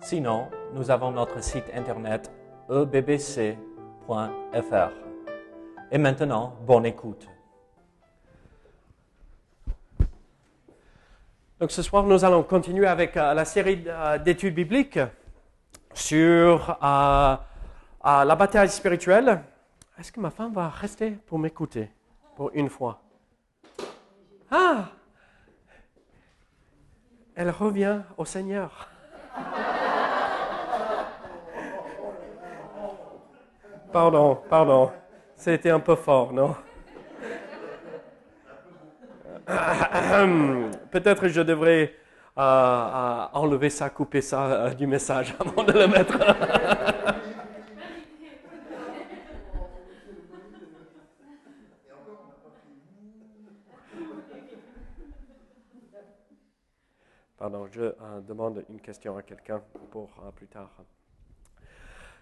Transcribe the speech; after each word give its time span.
Sinon, 0.00 0.48
nous 0.74 0.90
avons 0.90 1.10
notre 1.10 1.42
site 1.42 1.70
internet 1.74 2.30
ebbc.fr. 2.70 3.56
Et 5.90 5.98
maintenant, 5.98 6.56
bonne 6.66 6.86
écoute. 6.86 7.28
Donc 11.60 11.72
ce 11.72 11.82
soir, 11.82 12.04
nous 12.04 12.24
allons 12.24 12.44
continuer 12.44 12.86
avec 12.86 13.16
euh, 13.16 13.34
la 13.34 13.44
série 13.44 13.82
euh, 13.86 14.16
d'études 14.18 14.54
bibliques 14.54 15.00
sur 15.92 16.70
euh, 16.70 17.36
la 18.04 18.36
bataille 18.36 18.68
spirituelle. 18.68 19.42
Est-ce 19.98 20.12
que 20.12 20.20
ma 20.20 20.30
femme 20.30 20.52
va 20.52 20.68
rester 20.68 21.10
pour 21.10 21.38
m'écouter 21.40 21.90
pour 22.36 22.52
une 22.54 22.68
fois? 22.68 23.02
Ah 24.50 24.90
Elle 27.34 27.50
revient 27.50 28.02
au 28.16 28.24
Seigneur. 28.24 28.88
Pardon, 33.92 34.38
pardon. 34.48 34.90
C'était 35.36 35.70
un 35.70 35.80
peu 35.80 35.94
fort, 35.94 36.32
non? 36.32 36.54
Peut-être 40.90 41.28
je 41.28 41.40
devrais 41.40 41.94
euh, 42.36 42.40
euh, 42.40 43.26
enlever 43.32 43.70
ça, 43.70 43.88
couper 43.88 44.20
ça 44.20 44.44
euh, 44.46 44.70
du 44.74 44.86
message 44.86 45.34
avant 45.40 45.64
de 45.64 45.72
le 45.72 45.86
mettre. 45.88 46.18
Pardon, 57.38 57.66
je 57.70 57.92
demande 58.26 58.64
une 58.68 58.80
question 58.80 59.16
à 59.16 59.22
quelqu'un 59.22 59.62
pour 59.90 60.10
plus 60.34 60.48
tard. 60.48 60.70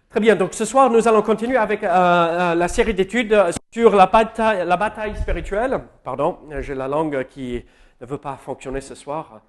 Très 0.09 0.21
bien, 0.21 0.37
donc 0.37 0.55
ce 0.55 0.65
soir, 0.65 0.89
nous 0.89 1.07
allons 1.09 1.21
continuer 1.21 1.57
avec 1.57 1.83
euh, 1.83 1.89
euh, 1.89 2.55
la 2.55 2.69
série 2.69 2.95
d'études 2.95 3.37
sur 3.73 3.95
la 3.95 4.07
bataille, 4.07 5.17
spirituelle. 5.17 5.81
Pardon, 6.05 6.39
j'ai 6.61 6.75
la 6.75 6.87
langue 6.87 7.27
qui 7.29 7.65
ne 8.01 8.07
veut 8.07 8.17
pas 8.17 8.37
fonctionner 8.37 8.81
ce 8.81 8.95
soir. 8.95 9.41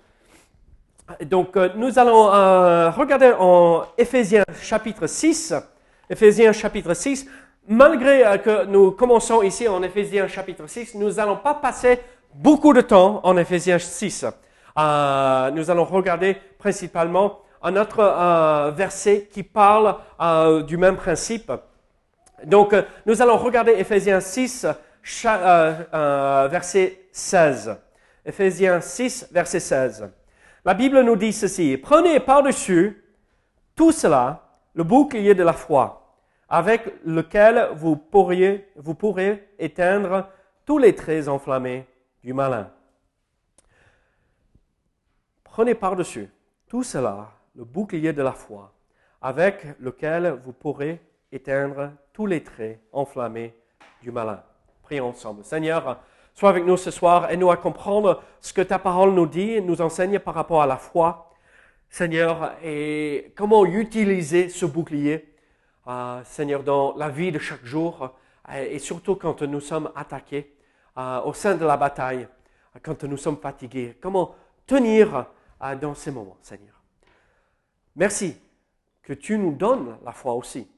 Donc, 1.26 1.56
euh, 1.56 1.70
nous 1.76 2.00
allons 2.00 2.24
regarder 2.92 3.34
en 3.40 3.84
Éphésiens 3.98 4.44
chapitre 4.60 5.06
6. 5.06 5.54
Éphésiens 6.10 6.52
chapitre 6.52 6.94
6. 6.94 7.28
Malgré 7.68 8.42
que 8.44 8.66
nous 8.66 8.92
commençons 8.92 9.44
ici 9.44 9.68
en 9.68 9.84
Éphésiens 9.84 10.28
chapitre 10.28 10.68
6, 10.68 10.96
nous 10.96 11.12
n'allons 11.14 11.38
pas 11.38 11.54
passer 11.54 12.00
beaucoup 12.34 12.74
de 12.74 12.82
temps 12.82 13.22
en 13.24 13.38
Éphésiens 13.38 13.78
6. 13.78 14.26
nous 14.76 15.72
allons 15.72 15.86
regarder 15.86 16.36
principalement 16.58 17.42
un 17.68 17.76
autre 17.76 18.00
euh, 18.00 18.72
verset 18.72 19.28
qui 19.32 19.44
parle 19.44 19.96
euh, 20.22 20.64
du 20.64 20.78
même 20.78 20.96
principe. 20.96 21.52
Donc, 22.46 22.72
euh, 22.72 22.84
nous 23.06 23.22
allons 23.22 23.38
regarder 23.38 23.74
Ephésiens 23.74 24.22
6, 24.22 24.66
verset 26.50 27.08
16. 27.12 27.78
Ephésiens 28.26 28.80
6, 28.80 29.28
verset 29.32 29.60
16. 29.60 30.10
La 30.64 30.74
Bible 30.74 31.02
nous 31.02 31.18
dit 31.18 31.34
ceci. 31.34 31.78
Prenez 31.78 32.20
par-dessus 32.22 33.04
tout 33.76 33.92
cela 33.92 34.44
le 34.74 34.84
bouclier 34.84 35.36
de 35.36 35.44
la 35.44 35.54
foi, 35.54 36.16
avec 36.48 36.94
lequel 37.06 37.70
vous 37.74 37.98
pourriez, 37.98 38.70
vous 38.78 38.96
pourrez 38.96 39.50
éteindre 39.60 40.30
tous 40.66 40.78
les 40.78 40.96
traits 40.96 41.28
enflammés 41.28 41.86
du 42.24 42.34
malin. 42.34 42.70
Prenez 45.44 45.74
par-dessus 45.76 46.30
tout 46.68 46.84
cela 46.84 47.37
le 47.58 47.64
bouclier 47.66 48.14
de 48.14 48.22
la 48.22 48.34
foi, 48.34 48.72
avec 49.22 49.66
lequel 49.80 50.40
vous 50.46 50.54
pourrez 50.54 51.02
éteindre 51.32 51.92
tous 52.14 52.28
les 52.28 52.44
traits 52.44 52.80
enflammés 52.94 53.56
du 54.02 54.12
malin. 54.12 54.44
Prions 54.84 55.10
ensemble. 55.10 55.44
Seigneur, 55.44 56.00
sois 56.36 56.50
avec 56.52 56.66
nous 56.66 56.78
ce 56.78 56.92
soir 56.92 57.32
et 57.32 57.36
nous 57.36 57.50
à 57.50 57.58
comprendre 57.58 58.22
ce 58.40 58.54
que 58.54 58.62
ta 58.62 58.78
parole 58.78 59.12
nous 59.12 59.26
dit, 59.26 59.60
nous 59.60 59.82
enseigne 59.82 60.20
par 60.20 60.36
rapport 60.36 60.62
à 60.62 60.68
la 60.68 60.78
foi. 60.78 61.32
Seigneur, 61.90 62.54
et 62.64 63.34
comment 63.36 63.66
utiliser 63.66 64.50
ce 64.50 64.66
bouclier, 64.66 65.34
euh, 65.88 66.22
Seigneur, 66.26 66.64
dans 66.64 66.96
la 66.96 67.10
vie 67.10 67.32
de 67.32 67.40
chaque 67.40 67.66
jour, 67.66 68.14
euh, 68.50 68.68
et 68.70 68.78
surtout 68.78 69.16
quand 69.16 69.42
nous 69.42 69.62
sommes 69.62 69.90
attaqués 69.96 70.54
euh, 70.98 71.22
au 71.22 71.34
sein 71.34 71.56
de 71.56 71.66
la 71.66 71.76
bataille, 71.78 72.28
quand 72.84 73.04
nous 73.06 73.18
sommes 73.18 73.38
fatigués. 73.38 73.98
Comment 74.00 74.36
tenir 74.68 75.26
dans 75.82 75.96
ces 75.96 76.12
moments, 76.12 76.38
Seigneur? 76.42 76.77
Merci 77.98 78.40
que 79.02 79.14
tu 79.14 79.38
nous 79.40 79.52
donnes 79.54 79.98
la 80.06 80.12
foi 80.12 80.34
aussi. 80.34 80.70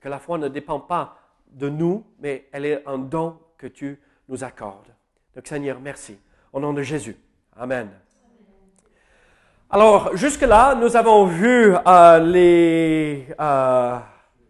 Que 0.00 0.08
la 0.08 0.18
foi 0.18 0.38
ne 0.38 0.48
dépend 0.48 0.80
pas 0.80 1.16
de 1.46 1.68
nous, 1.68 2.04
mais 2.18 2.48
elle 2.52 2.66
est 2.66 2.86
un 2.86 2.98
don 2.98 3.38
que 3.56 3.68
tu 3.68 4.00
nous 4.28 4.42
accordes. 4.42 4.92
Donc 5.34 5.46
Seigneur, 5.46 5.78
merci. 5.80 6.18
Au 6.52 6.58
nom 6.58 6.72
de 6.72 6.82
Jésus. 6.82 7.16
Amen. 7.56 7.88
Alors, 9.70 10.16
jusque-là, 10.16 10.74
nous 10.74 10.96
avons 10.96 11.26
vu 11.26 11.74
euh, 11.74 12.18
les, 12.18 13.28
euh, 13.40 13.98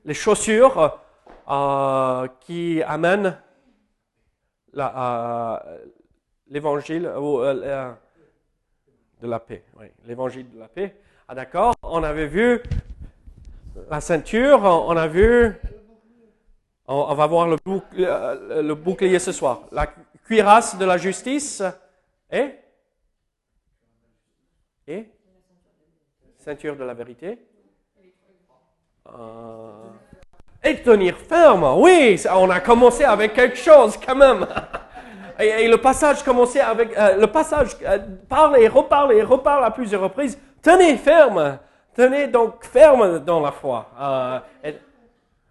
les 0.05 0.15
chaussures 0.15 0.99
euh, 1.51 2.27
qui 2.41 2.83
amènent 2.83 3.39
l'évangile 6.49 7.03
de 7.03 7.97
la 9.23 9.41
paix. 9.41 9.65
L'évangile 10.07 10.51
de 10.51 10.59
la 10.59 10.69
paix. 10.69 10.97
Ah 11.29 11.35
d'accord, 11.35 11.75
on 11.83 12.05
avait 12.05 12.29
vu 12.29 12.63
la 13.91 14.01
ceinture, 14.01 14.63
on 14.63 14.97
a 14.97 15.09
vu, 15.09 15.55
on, 16.87 17.15
va 17.15 17.27
voir 17.27 17.49
le, 17.49 17.57
le, 17.97 18.75
bouclier 18.75 19.19
ce 19.19 19.33
soir. 19.33 19.63
La 19.73 19.89
cuirasse 20.25 20.79
de 20.79 20.85
la 20.85 20.97
justice 20.97 21.65
et 22.31 22.55
et 24.87 25.09
ceinture 26.39 26.77
de 26.77 26.85
la 26.85 26.95
vérité. 26.95 27.39
Euh, 29.09 29.89
et 30.63 30.81
tenir 30.81 31.17
ferme. 31.17 31.65
Oui, 31.79 32.23
on 32.37 32.51
a 32.51 32.61
commencé 32.61 33.03
avec 33.03 33.35
quelque 33.35 33.57
chose 33.57 33.99
quand 34.05 34.15
même. 34.15 34.47
Et, 35.39 35.69
le 35.69 35.77
passage 35.77 36.23
commençait 36.23 36.63
avec 36.63 36.97
euh, 36.97 37.19
le 37.19 37.27
passage 37.27 37.77
euh, 37.83 37.99
parle 38.27 38.59
et 38.59 38.69
reparle 38.69 39.13
et 39.13 39.23
reparle 39.23 39.67
à 39.67 39.71
plusieurs 39.71 40.01
reprises 40.01 40.39
Tenez 40.67 40.97
ferme, 40.97 41.61
tenez 41.95 42.27
donc 42.27 42.65
ferme 42.65 43.21
dans 43.21 43.39
la 43.39 43.53
foi. 43.53 43.89
Euh, 44.01 44.41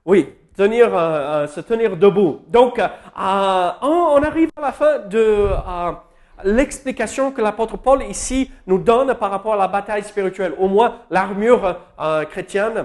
oui, 0.06 0.28
tenir, 0.58 0.88
euh, 0.88 1.00
euh, 1.00 1.48
se 1.48 1.62
tenir 1.62 1.96
debout. 1.96 2.42
Donc, 2.50 2.82
on 3.16 4.22
arrive 4.22 4.50
à 4.58 4.62
la 4.62 4.72
fin 4.74 5.00
de 5.00 5.52
l'explication 6.44 7.32
que 7.32 7.42
l'apôtre 7.42 7.78
Paul 7.78 8.04
ici 8.04 8.52
nous 8.68 8.78
donne 8.78 9.14
par 9.14 9.32
rapport 9.32 9.54
à 9.54 9.56
la 9.56 9.70
bataille 9.70 10.04
spirituelle, 10.04 10.54
au 10.60 10.68
moins 10.68 10.98
l'armure 11.10 11.78
chrétienne. 12.30 12.84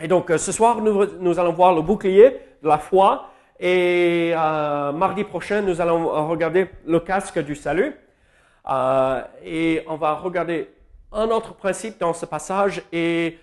Et 0.00 0.06
donc, 0.06 0.30
ce 0.36 0.52
soir, 0.52 0.80
nous, 0.80 1.40
allons 1.40 1.52
voir 1.52 1.74
le 1.74 1.82
bouclier 1.82 2.42
de 2.62 2.68
la 2.68 2.78
foi. 2.78 3.30
Et 3.58 4.32
mardi 4.36 5.24
prochain, 5.24 5.62
nous 5.62 5.80
allons 5.80 6.28
regarder 6.28 6.70
le 6.86 7.00
casque 7.00 7.40
du 7.40 7.56
salut. 7.56 7.92
et 9.44 9.82
on 9.88 9.96
va 9.96 10.14
regarder 10.14 10.75
un 11.16 11.30
autre 11.30 11.54
principe 11.54 11.98
dans 11.98 12.12
ce 12.12 12.26
passage 12.26 12.82
et 12.92 13.38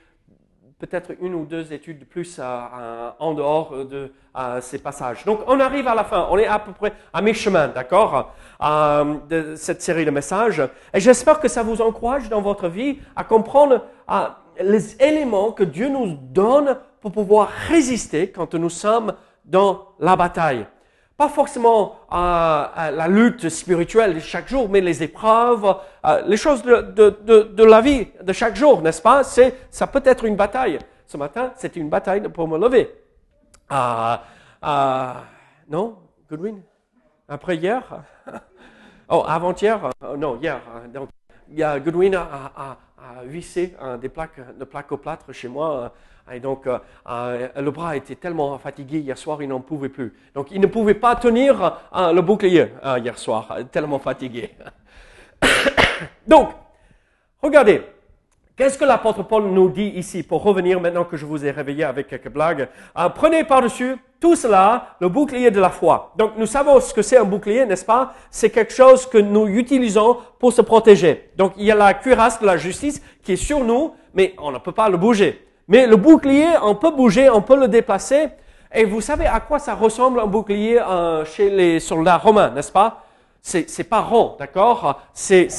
peut-être 0.80 1.12
une 1.22 1.34
ou 1.34 1.46
deux 1.46 1.72
études 1.74 2.00
de 2.00 2.06
plus 2.06 2.40
en 2.40 3.34
dehors 3.34 3.86
de 3.86 4.12
ces 4.62 4.80
passages. 4.80 5.24
Donc 5.26 5.40
on 5.48 5.60
arrive 5.60 5.88
à 5.88 5.96
la 5.96 6.04
fin, 6.04 6.28
on 6.30 6.38
est 6.38 6.46
à 6.46 6.60
peu 6.60 6.72
près 6.74 6.94
à 7.14 7.22
mi-chemin, 7.22 7.70
d'accord, 7.70 8.34
euh, 8.62 9.16
de 9.30 9.56
cette 9.56 9.82
série 9.82 10.06
de 10.06 10.12
messages. 10.12 10.62
Et 10.94 11.00
j'espère 11.00 11.40
que 11.40 11.48
ça 11.48 11.64
vous 11.64 11.82
encourage 11.82 12.30
dans 12.30 12.42
votre 12.42 12.68
vie 12.68 13.00
à 13.16 13.24
comprendre 13.24 13.86
les 14.60 15.02
éléments 15.02 15.52
que 15.52 15.64
Dieu 15.64 15.90
nous 15.90 16.18
donne 16.22 16.78
pour 17.02 17.12
pouvoir 17.12 17.50
résister 17.70 18.32
quand 18.32 18.54
nous 18.54 18.70
sommes 18.70 19.14
dans 19.46 19.88
la 20.00 20.16
bataille. 20.16 20.66
Pas 21.16 21.30
forcément 21.30 22.00
euh, 22.12 22.16
euh, 22.16 22.92
la 22.92 23.08
lutte 23.08 23.48
spirituelle 23.50 24.16
de 24.16 24.20
chaque 24.20 24.48
jour, 24.48 24.68
mais 24.68 24.82
les 24.82 25.04
épreuves, 25.04 25.76
euh, 26.06 26.24
les 26.26 26.38
choses 26.38 26.64
de, 26.64 27.64
la 27.64 27.82
vie 27.82 28.08
de 28.22 28.34
chaque 28.34 28.56
jour, 28.56 28.82
n'est-ce 28.82 29.02
pas? 29.02 29.24
C'est 29.24 29.56
ça 29.70 29.86
peut 29.86 30.02
être 30.06 30.26
une 30.26 30.36
bataille. 30.36 30.80
Ce 31.06 31.16
matin, 31.16 31.54
c'était 31.56 31.80
une 31.80 31.90
bataille 31.90 32.22
pour 32.30 32.48
me 32.48 32.58
lever. 32.58 32.96
non, 35.70 35.96
Goodwin? 36.28 36.62
Après 37.30 37.58
hier? 37.58 37.84
oh, 39.10 39.24
avant-hier? 39.28 39.92
non, 40.18 40.40
hier. 40.42 40.62
Donc, 40.92 41.10
Goodwin 41.84 42.16
a, 42.16 42.22
a, 42.56 42.78
a, 42.98 43.24
vissé 43.26 43.76
des 44.02 44.10
plaques, 44.10 44.58
de 44.58 44.66
plaques 44.66 44.92
au 44.92 44.98
plâtre 44.98 45.32
chez 45.32 45.48
moi 45.48 45.94
et 46.32 46.40
donc, 46.40 46.68
euh, 46.68 46.80
euh, 47.10 47.48
le 47.58 47.72
bras 47.72 47.98
était 47.98 48.16
tellement 48.16 48.58
fatigué 48.58 49.00
hier 49.00 49.18
soir, 49.18 49.42
il 49.42 49.50
n'en 49.50 49.60
pouvait 49.60 49.90
plus. 49.90 50.14
Donc, 50.34 50.48
il 50.52 50.62
ne 50.62 50.68
pouvait 50.68 50.94
pas 50.94 51.16
tenir 51.16 51.80
euh, 51.94 52.14
le 52.14 52.22
bouclier 52.22 52.68
hier 52.98 53.18
soir, 53.18 53.58
tellement 53.72 54.00
fatigué. 54.00 54.52
donc, 56.28 56.52
regardez, 57.42 57.82
qu'est-ce 58.56 58.78
que 58.78 58.86
l'apôtre 58.86 59.24
Paul 59.24 59.44
nous 59.48 59.70
dit 59.70 59.92
ici 59.96 60.24
pour 60.24 60.44
revenir 60.44 60.80
maintenant 60.80 61.04
que 61.04 61.18
je 61.18 61.26
vous 61.26 61.46
ai 61.46 61.52
réveillé 61.52 61.84
avec 61.84 62.08
quelques 62.08 62.32
blagues? 62.32 62.70
Prenez 63.16 63.44
par-dessus 63.44 63.98
tout 64.22 64.38
cela 64.38 64.96
le 65.02 65.10
bouclier 65.10 65.52
de 65.52 65.60
la 65.60 65.70
foi. 65.70 66.14
Donc, 66.16 66.38
nous 66.38 66.46
savons 66.46 66.80
ce 66.80 66.94
que 66.94 67.02
c'est 67.02 67.18
un 67.18 67.26
bouclier, 67.26 67.66
n'est-ce 67.66 67.84
pas? 67.84 68.14
C'est 68.32 68.50
quelque 68.50 68.74
chose 68.74 69.06
que 69.06 69.18
nous 69.18 69.48
utilisons 69.48 70.20
pour 70.40 70.54
se 70.54 70.62
protéger. 70.62 71.32
Donc, 71.36 71.52
il 71.58 71.66
y 71.66 71.72
a 71.72 71.76
la 71.76 71.94
cuirasse 71.94 72.40
de 72.40 72.46
la 72.46 72.56
justice 72.56 73.04
qui 73.22 73.34
est 73.34 73.36
sur 73.36 73.60
nous, 73.60 73.94
mais 74.14 74.34
on 74.38 74.52
ne 74.52 74.60
peut 74.60 74.72
pas 74.72 74.88
le 74.88 74.96
bouger. 74.96 75.46
Mais 75.68 75.88
le 75.88 75.96
bouclier, 75.96 76.48
on 76.62 76.76
peut 76.76 76.92
bouger, 76.92 77.30
on 77.30 77.42
peut 77.42 77.58
le 77.58 77.68
déplacer. 77.68 78.30
Et 78.74 78.86
vous 78.86 79.02
savez 79.02 79.26
à 79.28 79.40
quoi 79.40 79.60
ça 79.60 79.76
ressemble 79.76 80.20
un 80.20 80.26
bouclier 80.26 80.80
euh, 80.80 81.24
chez 81.26 81.50
les 81.50 81.80
soldats 81.80 82.18
romains, 82.18 82.50
n'est-ce 82.50 82.72
pas? 82.72 83.04
C'est 83.42 83.84
pas 83.84 84.00
rond, 84.00 84.36
d'accord? 84.40 85.02
C'est 85.14 85.50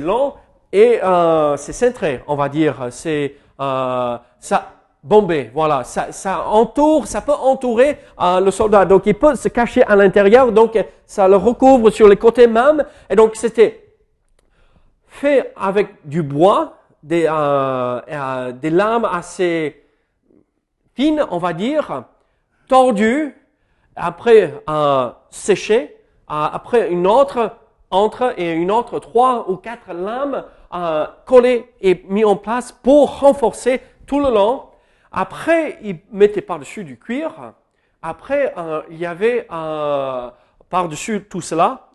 long 0.00 0.34
et 0.72 0.98
euh, 1.02 1.56
c'est 1.56 1.72
cintré, 1.72 2.22
on 2.26 2.34
va 2.34 2.48
dire. 2.48 2.88
C'est 2.90 3.36
euh, 3.60 4.18
ça 4.40 4.72
bombé, 5.04 5.50
voilà. 5.54 5.84
Ça 5.84 6.10
ça 6.10 6.46
entoure, 6.48 7.06
ça 7.06 7.20
peut 7.20 7.32
entourer 7.32 7.98
euh, 8.20 8.40
le 8.40 8.50
soldat. 8.50 8.84
Donc 8.84 9.06
il 9.06 9.14
peut 9.14 9.36
se 9.36 9.48
cacher 9.48 9.84
à 9.84 9.94
l'intérieur, 9.94 10.50
donc 10.50 10.76
ça 11.06 11.28
le 11.28 11.36
recouvre 11.36 11.90
sur 11.90 12.08
les 12.08 12.16
côtés 12.16 12.48
même. 12.48 12.84
Et 13.08 13.14
donc 13.14 13.36
c'était 13.36 13.94
fait 15.06 15.52
avec 15.56 15.88
du 16.04 16.22
bois 16.22 16.74
des, 17.02 17.26
euh, 17.26 18.00
euh, 18.08 18.52
des 18.52 18.70
lames 18.70 19.04
assez 19.04 19.84
fines, 20.94 21.24
on 21.30 21.38
va 21.38 21.52
dire, 21.52 22.04
tordues, 22.68 23.34
après 23.96 24.62
euh, 24.68 25.10
séchées, 25.30 25.96
euh, 26.30 26.48
après 26.52 26.90
une 26.90 27.06
autre 27.06 27.56
entre 27.90 28.32
et 28.38 28.52
une 28.52 28.70
autre 28.70 28.98
trois 29.00 29.50
ou 29.50 29.56
quatre 29.56 29.92
lames 29.92 30.44
euh, 30.74 31.06
collées 31.26 31.70
et 31.80 32.02
mises 32.08 32.24
en 32.24 32.36
place 32.36 32.72
pour 32.72 33.20
renforcer 33.20 33.82
tout 34.06 34.20
le 34.20 34.30
long. 34.30 34.64
Après, 35.10 35.78
ils 35.82 35.98
mettaient 36.10 36.40
par-dessus 36.40 36.84
du 36.84 36.98
cuir. 36.98 37.52
Après, 38.00 38.54
euh, 38.56 38.80
il 38.90 38.96
y 38.96 39.04
avait 39.04 39.46
par-dessus 40.70 41.26
tout 41.28 41.42
cela, 41.42 41.88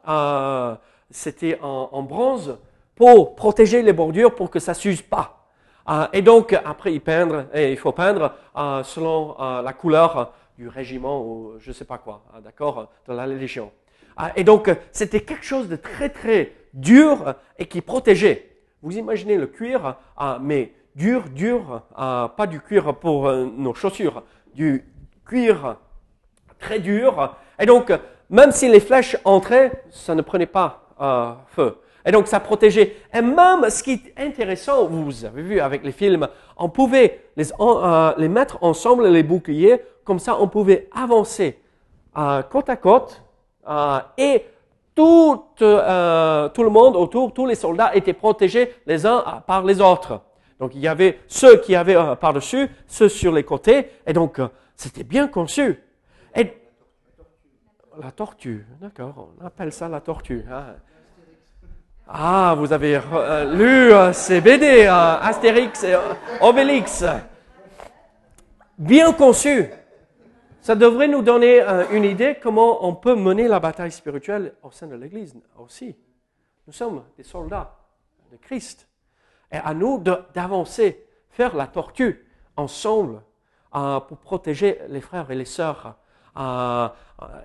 c'était 1.09 1.57
en, 1.63 1.89
en 1.91 2.03
bronze 2.03 2.59
pour 2.97 3.35
protéger 3.35 3.83
les 3.83 3.93
bordures 3.93 4.35
pour 4.35 4.49
que 4.49 4.59
ça 4.59 4.73
s'use 4.73 5.03
pas. 5.03 5.47
Euh, 5.87 6.07
et 6.11 6.21
donc, 6.21 6.53
après, 6.53 6.91
il, 6.91 6.99
peindre, 6.99 7.45
et 7.53 7.71
il 7.71 7.77
faut 7.77 7.93
peindre 7.93 8.33
euh, 8.57 8.83
selon 8.83 9.39
euh, 9.39 9.61
la 9.61 9.71
couleur 9.71 10.33
du 10.57 10.67
régiment 10.67 11.21
ou 11.21 11.53
je 11.59 11.69
ne 11.69 11.73
sais 11.73 11.85
pas 11.85 11.99
quoi, 11.99 12.23
d'accord, 12.43 12.89
de 13.07 13.13
la 13.13 13.27
Légion. 13.27 13.71
et 14.35 14.43
donc, 14.43 14.75
c'était 14.91 15.21
quelque 15.21 15.45
chose 15.45 15.69
de 15.69 15.75
très, 15.75 16.09
très 16.09 16.51
dur 16.73 17.35
et 17.59 17.67
qui 17.67 17.81
protégeait. 17.81 18.49
Vous 18.81 18.97
imaginez 18.97 19.37
le 19.37 19.45
cuir, 19.45 19.95
mais 20.41 20.73
dur, 20.95 21.25
dur, 21.29 21.83
pas 21.95 22.47
du 22.49 22.59
cuir 22.59 22.95
pour 22.95 23.31
nos 23.31 23.75
chaussures, 23.75 24.23
du 24.55 24.83
cuir 25.27 25.77
très 26.57 26.79
dur. 26.79 27.35
Et 27.59 27.67
donc, 27.67 27.93
même 28.31 28.51
si 28.51 28.67
les 28.67 28.79
flèches 28.79 29.15
entraient, 29.25 29.83
ça 29.91 30.15
ne 30.15 30.23
prenait 30.23 30.47
pas 30.47 31.45
feu. 31.49 31.77
Et 32.07 32.11
donc, 32.11 32.27
ça 32.27 32.39
protégeait. 32.39 32.95
Et 33.13 33.21
même, 33.21 33.69
ce 33.69 33.83
qui 33.83 33.91
est 33.91 34.13
intéressant, 34.17 34.87
vous 34.87 35.25
avez 35.25 35.41
vu 35.41 35.59
avec 35.59 35.83
les 35.83 35.91
films, 35.91 36.29
on 36.55 36.69
pouvait 36.69 37.25
les, 37.35 37.51
euh, 37.59 38.13
les 38.17 38.29
mettre 38.29 38.57
ensemble, 38.63 39.07
les 39.09 39.23
boucliers, 39.23 39.81
comme 40.05 40.17
ça, 40.17 40.39
on 40.39 40.47
pouvait 40.47 40.87
avancer 40.95 41.59
euh, 42.17 42.41
côte 42.43 42.69
à 42.69 42.77
côte, 42.77 43.21
euh, 43.67 43.99
et 44.17 44.45
tout, 44.95 45.43
euh, 45.61 46.47
tout 46.47 46.63
le 46.63 46.69
monde 46.69 46.95
autour, 46.95 47.33
tous 47.33 47.45
les 47.45 47.55
soldats 47.55 47.93
étaient 47.93 48.13
protégés 48.13 48.73
les 48.85 49.05
uns 49.05 49.43
par 49.45 49.65
les 49.65 49.81
autres. 49.81 50.21
Donc, 50.61 50.75
il 50.75 50.79
y 50.81 50.87
avait 50.87 51.19
ceux 51.27 51.57
qui 51.57 51.75
avaient 51.75 51.97
euh, 51.97 52.15
par-dessus, 52.15 52.69
ceux 52.87 53.09
sur 53.09 53.33
les 53.33 53.43
côtés, 53.43 53.89
et 54.07 54.13
donc, 54.13 54.39
euh, 54.39 54.47
c'était 54.77 55.03
bien 55.03 55.27
conçu. 55.27 55.83
Et 56.33 56.53
la 58.01 58.11
tortue, 58.11 58.65
d'accord, 58.79 59.27
on 59.41 59.45
appelle 59.45 59.73
ça 59.73 59.89
la 59.89 59.99
tortue. 59.99 60.45
Hein. 60.49 60.75
Ah, 62.09 62.55
vous 62.57 62.71
avez 62.71 63.01
euh, 63.11 63.53
lu 63.53 63.91
euh, 63.91 64.13
ces 64.13 64.39
BD, 64.39 64.85
euh, 64.85 65.17
Astérix 65.19 65.83
et 65.83 65.93
Obélix. 66.39 67.03
Bien 68.77 69.11
conçu. 69.11 69.69
Ça 70.61 70.75
devrait 70.75 71.09
nous 71.09 71.21
donner 71.21 71.61
une 71.91 72.03
idée 72.03 72.37
comment 72.41 72.85
on 72.85 72.93
peut 72.93 73.15
mener 73.15 73.47
la 73.47 73.59
bataille 73.59 73.91
spirituelle 73.91 74.53
au 74.63 74.71
sein 74.71 74.87
de 74.87 74.95
l'Église 74.95 75.35
aussi. 75.57 75.95
Nous 76.65 76.73
sommes 76.73 77.03
des 77.15 77.23
soldats 77.23 77.75
de 78.31 78.37
Christ. 78.37 78.87
Et 79.49 79.57
à 79.57 79.73
nous 79.73 80.03
d'avancer, 80.33 81.05
faire 81.29 81.55
la 81.55 81.67
tortue 81.67 82.27
ensemble 82.57 83.21
pour 83.71 84.17
protéger 84.17 84.79
les 84.89 84.99
frères 84.99 85.31
et 85.31 85.35
les 85.35 85.45
sœurs. 85.45 85.95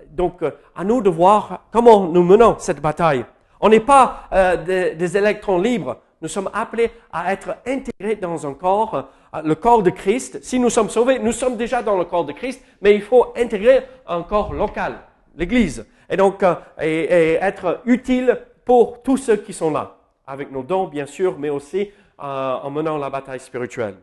donc, 0.09 0.43
à 0.75 0.83
nous 0.83 1.01
de 1.01 1.09
voir 1.09 1.67
comment 1.71 2.07
nous 2.07 2.23
menons 2.23 2.57
cette 2.59 2.81
bataille. 2.81 3.25
On 3.65 3.69
n'est 3.69 3.79
pas 3.79 4.27
euh, 4.33 4.93
des, 4.93 5.17
électrons 5.17 5.57
libres. 5.57 5.95
Nous 6.21 6.27
sommes 6.27 6.49
appelés 6.53 6.91
à 7.13 7.31
être 7.31 7.55
intégrés 7.65 8.17
dans 8.17 8.45
un 8.45 8.53
corps, 8.53 9.07
euh, 9.33 9.41
le 9.41 9.55
corps 9.55 9.81
de 9.81 9.89
Christ. 9.89 10.43
Si 10.43 10.59
nous 10.59 10.69
sommes 10.69 10.89
sauvés, 10.89 11.17
nous 11.17 11.31
sommes 11.31 11.55
déjà 11.55 11.81
dans 11.81 11.97
le 11.97 12.03
corps 12.03 12.25
de 12.25 12.33
Christ, 12.33 12.61
mais 12.81 12.93
il 12.93 13.01
faut 13.01 13.33
intégrer 13.37 13.85
un 14.05 14.21
corps 14.23 14.53
local, 14.53 14.95
l'Église, 15.37 15.85
et 16.09 16.17
donc 16.17 16.43
euh, 16.43 16.55
et, 16.81 17.35
être 17.35 17.79
utile 17.85 18.37
pour 18.65 19.01
tous 19.01 19.15
ceux 19.15 19.37
qui 19.37 19.53
sont 19.53 19.71
là, 19.71 19.95
avec 20.27 20.51
nos 20.51 20.63
dons 20.63 20.87
bien 20.87 21.05
sûr, 21.05 21.39
mais 21.39 21.49
aussi 21.49 21.89
en 22.17 22.69
menant 22.69 22.97
la 22.97 23.09
bataille 23.09 23.39
spirituelle. 23.39 23.95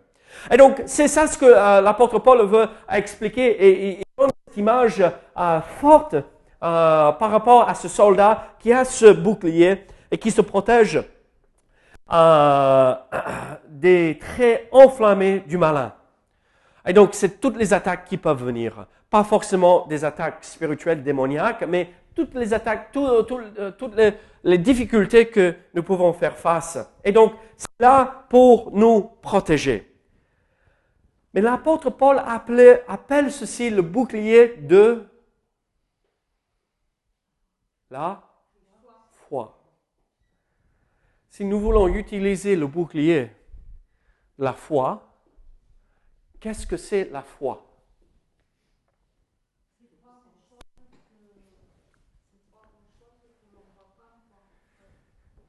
Et 0.51 0.57
donc 0.57 0.83
c'est 0.87 1.09
ça 1.09 1.27
ce 1.27 1.37
que 1.37 1.47
l'apôtre 1.83 2.19
Paul 2.19 2.47
veut 2.47 2.67
expliquer 2.91 3.51
et 3.51 3.91
il 3.99 4.03
donne 4.19 4.31
cette 4.47 4.57
image 4.57 5.03
forte 5.81 6.17
euh, 6.63 7.13
par 7.13 7.31
rapport 7.31 7.69
à 7.69 7.75
ce 7.75 7.89
soldat 7.89 8.49
qui 8.59 8.71
a 8.71 8.85
ce 8.85 9.07
bouclier 9.07 9.87
et 10.11 10.19
qui 10.19 10.31
se 10.31 10.43
protège 10.43 11.03
euh, 12.13 12.95
des 13.69 14.19
traits 14.21 14.69
enflammés 14.71 15.41
du 15.47 15.57
malin. 15.57 15.95
Et 16.87 16.93
donc, 16.93 17.11
c'est 17.13 17.41
toutes 17.41 17.57
les 17.57 17.73
attaques 17.73 18.05
qui 18.05 18.17
peuvent 18.17 18.45
venir. 18.45 18.87
Pas 19.09 19.25
forcément 19.25 19.87
des 19.87 20.05
attaques 20.05 20.45
spirituelles 20.45 21.03
démoniaques, 21.03 21.65
mais 21.67 21.91
toutes 22.15 22.35
les 22.35 22.53
attaques, 22.53 22.91
euh, 22.97 23.23
toutes 23.73 23.97
les, 24.45 24.59
difficultés 24.59 25.29
que 25.29 25.55
nous 25.73 25.83
pouvons 25.83 26.13
faire 26.13 26.37
face. 26.37 26.79
Et 27.05 27.13
donc, 27.13 27.33
c'est 27.57 27.69
là 27.81 28.25
pour 28.29 28.71
nous 28.73 29.03
protéger. 29.23 29.87
Mais 31.33 31.41
l'apôtre 31.41 31.91
Paul 31.91 32.21
appelle 32.27 33.31
ceci 33.31 33.71
le 33.71 33.83
bouclier 33.83 34.57
de 34.61 35.05
la 37.91 38.23
foi. 39.29 39.57
Si 41.29 41.45
nous 41.45 41.61
voulons 41.61 41.89
utiliser 41.89 42.57
le 42.57 42.67
bouclier, 42.67 43.31
la 44.39 44.53
foi, 44.53 45.15
qu'est-ce 46.41 46.67
que 46.67 46.77
c'est 46.77 47.11
la 47.11 47.23
foi? 47.23 47.67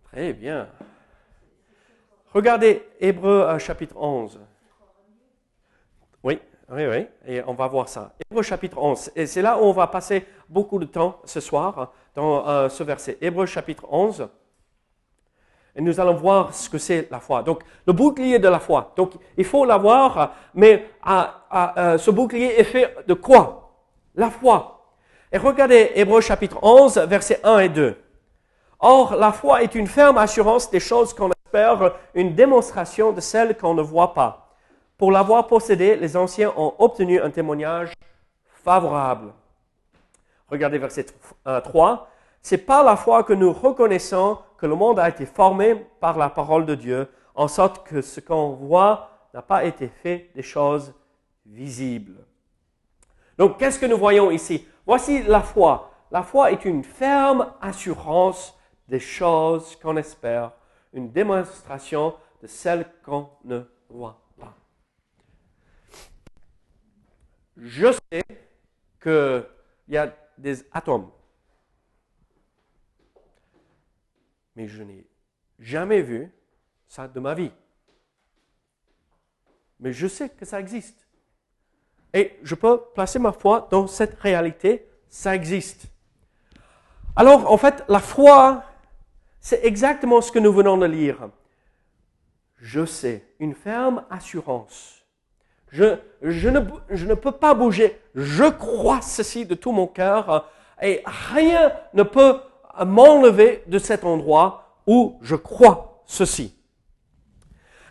Très 0.03 0.33
bien. 0.33 0.67
Regardez 2.33 2.85
Hébreu 2.99 3.43
euh, 3.43 3.59
chapitre 3.59 3.95
11. 3.95 4.39
Oui. 6.23 6.39
Oui, 6.73 6.85
oui, 6.87 7.07
et 7.25 7.43
on 7.43 7.53
va 7.53 7.67
voir 7.67 7.89
ça. 7.89 8.13
Hébreu 8.29 8.43
chapitre 8.43 8.77
11, 8.77 9.11
et 9.17 9.25
c'est 9.27 9.41
là 9.41 9.57
où 9.57 9.63
on 9.65 9.73
va 9.73 9.87
passer 9.87 10.25
beaucoup 10.47 10.79
de 10.79 10.85
temps 10.85 11.19
ce 11.25 11.41
soir 11.41 11.91
dans 12.15 12.47
euh, 12.47 12.69
ce 12.69 12.83
verset. 12.83 13.17
Hébreu 13.21 13.45
chapitre 13.45 13.85
11, 13.89 14.29
et 15.75 15.81
nous 15.81 15.99
allons 15.99 16.15
voir 16.15 16.53
ce 16.53 16.69
que 16.69 16.77
c'est 16.77 17.07
la 17.09 17.19
foi. 17.19 17.43
Donc, 17.43 17.61
le 17.87 17.93
bouclier 17.93 18.39
de 18.39 18.47
la 18.47 18.59
foi. 18.59 18.91
Donc, 18.95 19.13
il 19.37 19.45
faut 19.45 19.65
l'avoir, 19.65 20.33
mais 20.53 20.89
à, 21.01 21.97
ce 21.97 22.11
bouclier 22.11 22.59
est 22.59 22.65
fait 22.65 22.95
de 23.07 23.13
quoi? 23.13 23.71
La 24.15 24.29
foi. 24.29 24.93
Et 25.31 25.37
regardez 25.37 25.91
Hébreux 25.95 26.19
chapitre 26.19 26.57
11, 26.61 26.97
versets 27.07 27.39
1 27.43 27.59
et 27.59 27.69
2. 27.69 27.97
Or, 28.79 29.15
la 29.15 29.31
foi 29.31 29.63
est 29.63 29.75
une 29.75 29.87
ferme 29.87 30.17
assurance 30.17 30.69
des 30.69 30.81
choses 30.81 31.13
qu'on 31.13 31.29
espère, 31.45 31.93
une 32.13 32.35
démonstration 32.35 33.13
de 33.13 33.21
celles 33.21 33.55
qu'on 33.55 33.73
ne 33.73 33.81
voit 33.81 34.13
pas. 34.13 34.49
Pour 34.97 35.11
l'avoir 35.11 35.47
possédée, 35.47 35.95
les 35.95 36.17
anciens 36.17 36.51
ont 36.57 36.73
obtenu 36.79 37.21
un 37.21 37.29
témoignage 37.29 37.93
favorable. 38.63 39.31
Regardez 40.51 40.77
verset 40.77 41.05
3. 41.45 42.09
C'est 42.41 42.57
par 42.57 42.83
la 42.83 42.97
foi 42.97 43.23
que 43.23 43.33
nous 43.33 43.53
reconnaissons 43.53 44.39
que 44.57 44.65
le 44.65 44.75
monde 44.75 44.99
a 44.99 45.07
été 45.07 45.25
formé 45.25 45.75
par 45.99 46.17
la 46.17 46.29
parole 46.29 46.65
de 46.65 46.75
Dieu, 46.75 47.07
en 47.33 47.47
sorte 47.47 47.87
que 47.87 48.01
ce 48.01 48.19
qu'on 48.19 48.49
voit 48.49 49.29
n'a 49.33 49.41
pas 49.41 49.63
été 49.63 49.87
fait 49.87 50.29
des 50.35 50.43
choses 50.43 50.93
visibles. 51.45 52.25
Donc, 53.37 53.57
qu'est-ce 53.57 53.79
que 53.79 53.85
nous 53.85 53.97
voyons 53.97 54.29
ici? 54.29 54.67
Voici 54.85 55.23
la 55.23 55.41
foi. 55.41 55.91
La 56.11 56.21
foi 56.21 56.51
est 56.51 56.65
une 56.65 56.83
ferme 56.83 57.53
assurance 57.61 58.59
des 58.89 58.99
choses 58.99 59.77
qu'on 59.77 59.95
espère, 59.95 60.51
une 60.91 61.11
démonstration 61.11 62.13
de 62.41 62.47
celles 62.47 62.85
qu'on 63.05 63.29
ne 63.45 63.61
voit 63.89 64.21
pas. 64.37 64.53
Je 67.55 67.93
sais 68.11 68.23
qu'il 69.01 69.45
y 69.87 69.97
a 69.97 70.13
des 70.41 70.65
atomes, 70.71 71.09
mais 74.55 74.67
je 74.67 74.83
n'ai 74.83 75.05
jamais 75.59 76.01
vu 76.01 76.31
ça 76.87 77.07
de 77.07 77.19
ma 77.19 77.33
vie. 77.33 77.51
Mais 79.79 79.93
je 79.93 80.07
sais 80.07 80.29
que 80.29 80.45
ça 80.45 80.59
existe. 80.59 81.07
Et 82.13 82.37
je 82.43 82.55
peux 82.55 82.81
placer 82.93 83.19
ma 83.19 83.31
foi 83.31 83.67
dans 83.71 83.87
cette 83.87 84.19
réalité, 84.19 84.85
ça 85.09 85.35
existe. 85.35 85.87
Alors, 87.15 87.51
en 87.51 87.57
fait, 87.57 87.83
la 87.87 87.99
foi, 87.99 88.63
c'est 89.39 89.63
exactement 89.63 90.21
ce 90.21 90.31
que 90.31 90.39
nous 90.39 90.51
venons 90.51 90.77
de 90.77 90.85
lire. 90.85 91.29
Je 92.57 92.85
sais, 92.85 93.25
une 93.39 93.55
ferme 93.55 94.05
assurance. 94.09 95.00
Je, 95.71 95.95
je, 96.21 96.49
ne, 96.49 96.59
je 96.89 97.05
ne 97.05 97.13
peux 97.13 97.31
pas 97.31 97.53
bouger. 97.53 97.99
Je 98.15 98.43
crois 98.43 99.01
ceci 99.01 99.45
de 99.45 99.55
tout 99.55 99.71
mon 99.71 99.87
cœur 99.87 100.49
et 100.81 101.01
rien 101.05 101.71
ne 101.93 102.03
peut 102.03 102.39
m'enlever 102.85 103.63
de 103.67 103.79
cet 103.79 104.03
endroit 104.03 104.77
où 104.87 105.17
je 105.21 105.35
crois 105.35 106.03
ceci. 106.05 106.57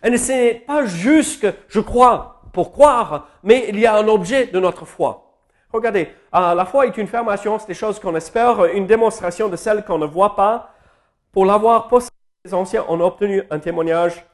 Et 0.03 0.17
ce 0.17 0.31
n'est 0.31 0.55
pas 0.55 0.85
juste 0.85 1.41
que 1.41 1.53
je 1.67 1.79
crois 1.79 2.41
pour 2.53 2.71
croire, 2.71 3.27
mais 3.43 3.65
il 3.69 3.79
y 3.79 3.85
a 3.85 3.95
un 3.95 4.07
objet 4.07 4.47
de 4.47 4.59
notre 4.59 4.85
foi. 4.85 5.31
Regardez, 5.71 6.09
euh, 6.35 6.53
la 6.53 6.65
foi 6.65 6.85
est 6.87 6.97
une 6.97 7.07
ferme 7.07 7.29
assurance 7.29 7.65
des 7.65 7.73
choses 7.73 7.99
qu'on 7.99 8.15
espère, 8.15 8.65
une 8.65 8.87
démonstration 8.87 9.47
de 9.47 9.55
celles 9.55 9.85
qu'on 9.85 9.99
ne 9.99 10.05
voit 10.05 10.35
pas. 10.35 10.73
Pour 11.31 11.45
l'avoir 11.45 11.87
possédé, 11.87 12.11
les 12.43 12.53
anciens 12.53 12.83
ont 12.89 12.99
obtenu 12.99 13.43
un 13.49 13.59
témoignage 13.59 14.25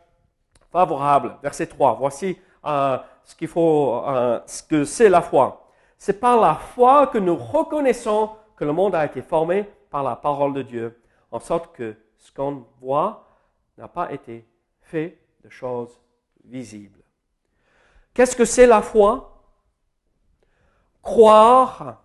favorable. 0.72 1.38
Verset 1.44 1.68
3. 1.68 1.98
Voici 2.00 2.40
euh, 2.66 2.98
ce 3.28 3.36
qu'il 3.36 3.50
faut, 3.50 4.04
euh, 4.08 4.40
que 4.70 4.86
c'est 4.86 5.10
la 5.10 5.22
foi. 5.22 5.70
C'est 5.98 6.22
par 6.22 6.40
la 6.40 6.56
foi 6.56 7.08
que 7.08 7.18
nous 7.18 7.36
reconnaissons 7.36 8.32
que 8.56 8.64
le 8.64 8.72
monde 8.72 8.96
a 8.96 9.06
été 9.06 9.22
formé 9.22 9.64
par 9.90 10.02
la 10.02 10.16
parole 10.16 10.54
de 10.54 10.62
Dieu, 10.62 11.02
en 11.30 11.40
sorte 11.40 11.76
que 11.76 11.98
ce 12.18 12.32
qu'on 12.32 12.66
voit 12.80 13.28
n'a 13.78 13.90
pas 13.90 14.14
été 14.14 14.48
fait 14.80 15.20
de 15.44 15.50
choses 15.50 16.00
visibles. 16.46 17.04
Qu'est-ce 18.14 18.36
que 18.36 18.46
c'est 18.46 18.66
la 18.66 18.82
foi? 18.82 19.44
Croire 21.02 22.02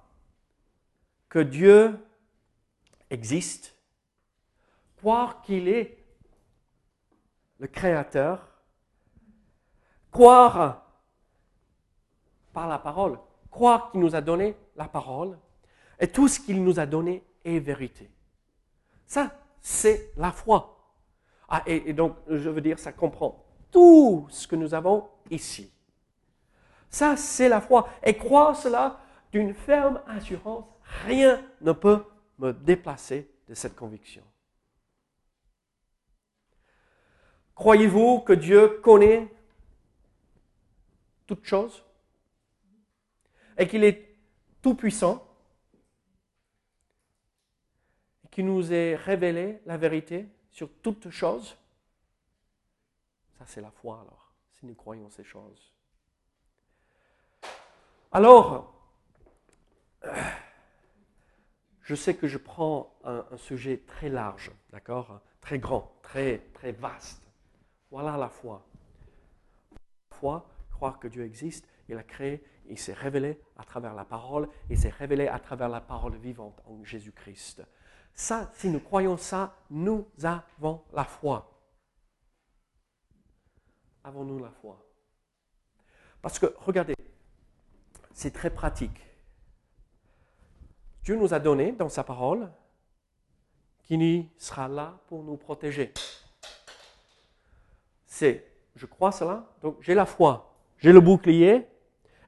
que 1.28 1.38
Dieu 1.38 1.96
existe, 3.10 3.76
croire 4.96 5.40
qu'il 5.42 5.68
est 5.68 6.04
le 7.60 7.68
Créateur, 7.68 8.40
croire 10.10 10.81
par 12.52 12.68
la 12.68 12.78
parole, 12.78 13.18
croire 13.50 13.90
qu'il 13.90 14.00
nous 14.00 14.14
a 14.14 14.20
donné 14.20 14.56
la 14.76 14.88
parole, 14.88 15.38
et 15.98 16.08
tout 16.08 16.28
ce 16.28 16.40
qu'il 16.40 16.62
nous 16.62 16.80
a 16.80 16.86
donné 16.86 17.22
est 17.44 17.58
vérité. 17.58 18.10
Ça, 19.06 19.30
c'est 19.60 20.12
la 20.16 20.32
foi. 20.32 20.78
Ah, 21.48 21.62
et, 21.66 21.90
et 21.90 21.92
donc, 21.92 22.16
je 22.28 22.48
veux 22.48 22.60
dire, 22.60 22.78
ça 22.78 22.92
comprend 22.92 23.44
tout 23.70 24.26
ce 24.30 24.46
que 24.46 24.56
nous 24.56 24.74
avons 24.74 25.08
ici. 25.30 25.72
Ça, 26.88 27.16
c'est 27.16 27.48
la 27.48 27.60
foi. 27.60 27.88
Et 28.02 28.16
croire 28.16 28.54
cela 28.56 29.00
d'une 29.32 29.54
ferme 29.54 30.00
assurance, 30.06 30.64
rien 31.06 31.42
ne 31.60 31.72
peut 31.72 32.04
me 32.38 32.52
déplacer 32.52 33.30
de 33.48 33.54
cette 33.54 33.74
conviction. 33.74 34.22
Croyez-vous 37.54 38.20
que 38.20 38.32
Dieu 38.32 38.80
connaît 38.82 39.32
toutes 41.26 41.44
choses? 41.44 41.84
Et 43.58 43.66
qu'il 43.68 43.84
est 43.84 44.16
tout-puissant 44.62 45.26
et 48.24 48.28
qu'il 48.28 48.46
nous 48.46 48.72
ait 48.72 48.96
révélé 48.96 49.60
la 49.66 49.76
vérité 49.76 50.28
sur 50.50 50.70
toutes 50.82 51.10
choses 51.10 51.56
Ça, 53.38 53.44
c'est 53.46 53.60
la 53.60 53.70
foi 53.70 54.00
alors, 54.00 54.34
si 54.52 54.66
nous 54.66 54.74
croyons 54.74 55.10
ces 55.10 55.24
choses. 55.24 55.72
Alors, 58.12 58.74
je 61.82 61.94
sais 61.94 62.14
que 62.14 62.28
je 62.28 62.38
prends 62.38 62.94
un, 63.04 63.24
sujet 63.36 63.78
très 63.86 64.08
large, 64.08 64.50
d'accord 64.70 65.20
Très 65.40 65.58
grand, 65.58 65.92
très, 66.02 66.38
très 66.54 66.72
vaste. 66.72 67.22
Voilà 67.90 68.16
la 68.16 68.28
foi. 68.28 68.64
La 69.72 70.16
foi, 70.16 70.46
croire 70.70 70.98
que 70.98 71.08
Dieu 71.08 71.24
existe, 71.24 71.66
il 71.88 71.96
a 71.98 72.02
créé, 72.02 72.44
il 72.66 72.78
s'est 72.78 72.92
révélé 72.92 73.40
à 73.56 73.64
travers 73.64 73.94
la 73.94 74.04
parole, 74.04 74.48
il 74.70 74.78
s'est 74.78 74.90
révélé 74.90 75.28
à 75.28 75.38
travers 75.38 75.68
la 75.68 75.80
parole 75.80 76.16
vivante 76.16 76.60
en 76.66 76.82
Jésus-Christ. 76.84 77.62
Ça, 78.14 78.50
si 78.54 78.68
nous 78.68 78.80
croyons 78.80 79.16
ça, 79.16 79.56
nous 79.70 80.06
avons 80.22 80.82
la 80.92 81.04
foi. 81.04 81.48
Avons-nous 84.04 84.38
la 84.38 84.50
foi? 84.50 84.84
Parce 86.20 86.38
que, 86.38 86.46
regardez, 86.58 86.94
c'est 88.12 88.32
très 88.32 88.50
pratique. 88.50 89.00
Dieu 91.02 91.16
nous 91.16 91.34
a 91.34 91.40
donné 91.40 91.72
dans 91.72 91.88
sa 91.88 92.04
parole 92.04 92.50
qui 93.82 94.30
sera 94.38 94.68
là 94.68 94.98
pour 95.08 95.22
nous 95.22 95.36
protéger. 95.36 95.92
C'est, 98.06 98.46
je 98.74 98.86
crois 98.86 99.12
cela, 99.12 99.44
donc 99.60 99.76
j'ai 99.80 99.94
la 99.94 100.06
foi, 100.06 100.54
j'ai 100.78 100.92
le 100.92 101.00
bouclier, 101.00 101.66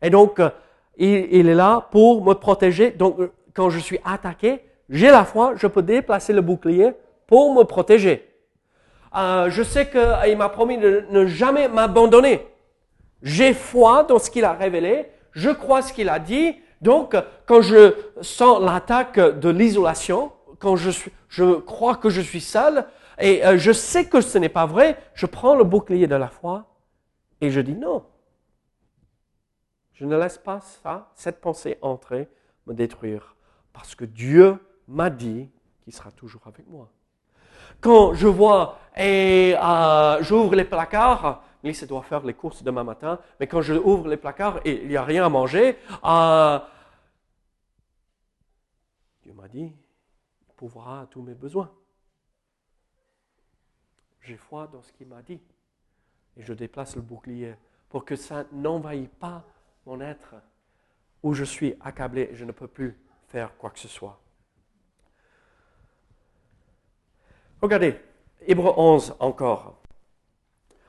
et 0.04 0.10
donc 0.10 0.38
euh, 0.38 0.50
il, 0.98 1.48
est 1.48 1.54
là 1.54 1.88
pour 1.90 2.22
me 2.22 2.34
protéger. 2.34 2.90
Donc 2.90 3.18
euh, 3.18 3.32
quand 3.54 3.70
je 3.70 3.78
suis 3.78 3.98
attaqué, 4.04 4.60
j'ai 4.90 5.10
la 5.10 5.24
foi, 5.24 5.54
je 5.56 5.66
peux 5.66 5.82
déplacer 5.82 6.32
le 6.32 6.42
bouclier 6.42 6.92
pour 7.26 7.54
me 7.54 7.64
protéger. 7.64 8.28
Euh, 9.16 9.48
je 9.48 9.62
sais 9.62 9.88
qu'il 9.88 10.36
m'a 10.36 10.50
promis 10.50 10.76
de 10.76 11.06
ne 11.10 11.24
jamais 11.24 11.68
m'abandonner. 11.68 12.46
J'ai 13.22 13.54
foi 13.54 14.04
dans 14.04 14.18
ce 14.18 14.30
qu'il 14.30 14.44
a 14.44 14.52
révélé 14.52 15.06
je 15.32 15.50
crois 15.50 15.82
ce 15.82 15.92
qu'il 15.92 16.08
a 16.08 16.20
dit. 16.20 16.54
Donc, 16.80 17.16
quand 17.44 17.60
je 17.60 17.92
sens 18.20 18.62
l'attaque 18.62 19.18
de 19.18 19.48
l'isolation, 19.48 20.30
quand 20.60 20.76
je, 20.76 21.54
crois 21.58 21.96
que 21.96 22.08
je 22.08 22.20
suis 22.20 22.40
seul, 22.40 22.84
et 23.18 23.42
je 23.56 23.72
sais 23.72 24.04
que 24.04 24.20
ce 24.20 24.38
n'est 24.38 24.48
pas 24.48 24.66
vrai, 24.66 24.96
je 25.14 25.26
prends 25.26 25.56
le 25.56 25.64
bouclier 25.64 26.06
de 26.06 26.14
la 26.14 26.28
foi 26.28 26.66
et 27.40 27.50
je 27.50 27.60
dis 27.60 27.74
non. 27.74 28.04
Je 29.94 30.04
ne 30.04 30.16
laisse 30.16 30.38
pas 30.38 30.60
ça, 30.60 31.10
cette 31.14 31.40
pensée 31.40 31.78
entrer, 31.80 32.28
me 32.66 32.74
détruire, 32.74 33.36
parce 33.72 33.94
que 33.94 34.04
Dieu 34.04 34.58
m'a 34.88 35.10
dit 35.10 35.50
qu'il 35.82 35.92
sera 35.92 36.10
toujours 36.10 36.42
avec 36.46 36.66
moi. 36.68 36.90
Quand 37.80 38.14
je 38.14 38.26
vois 38.26 38.78
et 38.96 39.54
euh, 39.56 40.22
j'ouvre 40.22 40.54
les 40.54 40.64
placards, 40.64 41.42
Lise 41.62 41.86
doit 41.86 42.02
faire 42.02 42.24
les 42.24 42.34
courses 42.34 42.62
demain 42.62 42.84
matin, 42.84 43.18
mais 43.40 43.46
quand 43.46 43.62
je 43.62 43.74
ouvre 43.74 44.08
les 44.08 44.16
placards 44.16 44.60
et 44.64 44.82
il 44.82 44.88
n'y 44.88 44.96
a 44.96 45.04
rien 45.04 45.24
à 45.24 45.28
manger, 45.28 45.78
euh, 46.04 46.58
Dieu 49.22 49.32
m'a 49.32 49.48
dit, 49.48 49.72
il 50.48 50.54
pourra 50.56 51.02
à 51.02 51.06
tous 51.06 51.22
mes 51.22 51.34
besoins. 51.34 51.70
J'ai 54.20 54.36
foi 54.36 54.66
dans 54.66 54.82
ce 54.82 54.92
qu'il 54.92 55.06
m'a 55.06 55.22
dit. 55.22 55.40
Et 56.36 56.42
je 56.42 56.52
déplace 56.52 56.96
le 56.96 57.02
bouclier 57.02 57.54
pour 57.88 58.04
que 58.04 58.16
ça 58.16 58.44
n'envahisse 58.52 59.08
pas 59.20 59.44
mon 59.86 60.00
être 60.00 60.34
où 61.22 61.34
je 61.34 61.44
suis 61.44 61.74
accablé 61.80 62.28
et 62.30 62.34
je 62.34 62.44
ne 62.44 62.52
peux 62.52 62.68
plus 62.68 62.98
faire 63.28 63.56
quoi 63.56 63.70
que 63.70 63.78
ce 63.78 63.88
soit. 63.88 64.20
Regardez, 67.60 67.98
Hébreu 68.42 68.72
11 68.76 69.16
encore. 69.20 69.80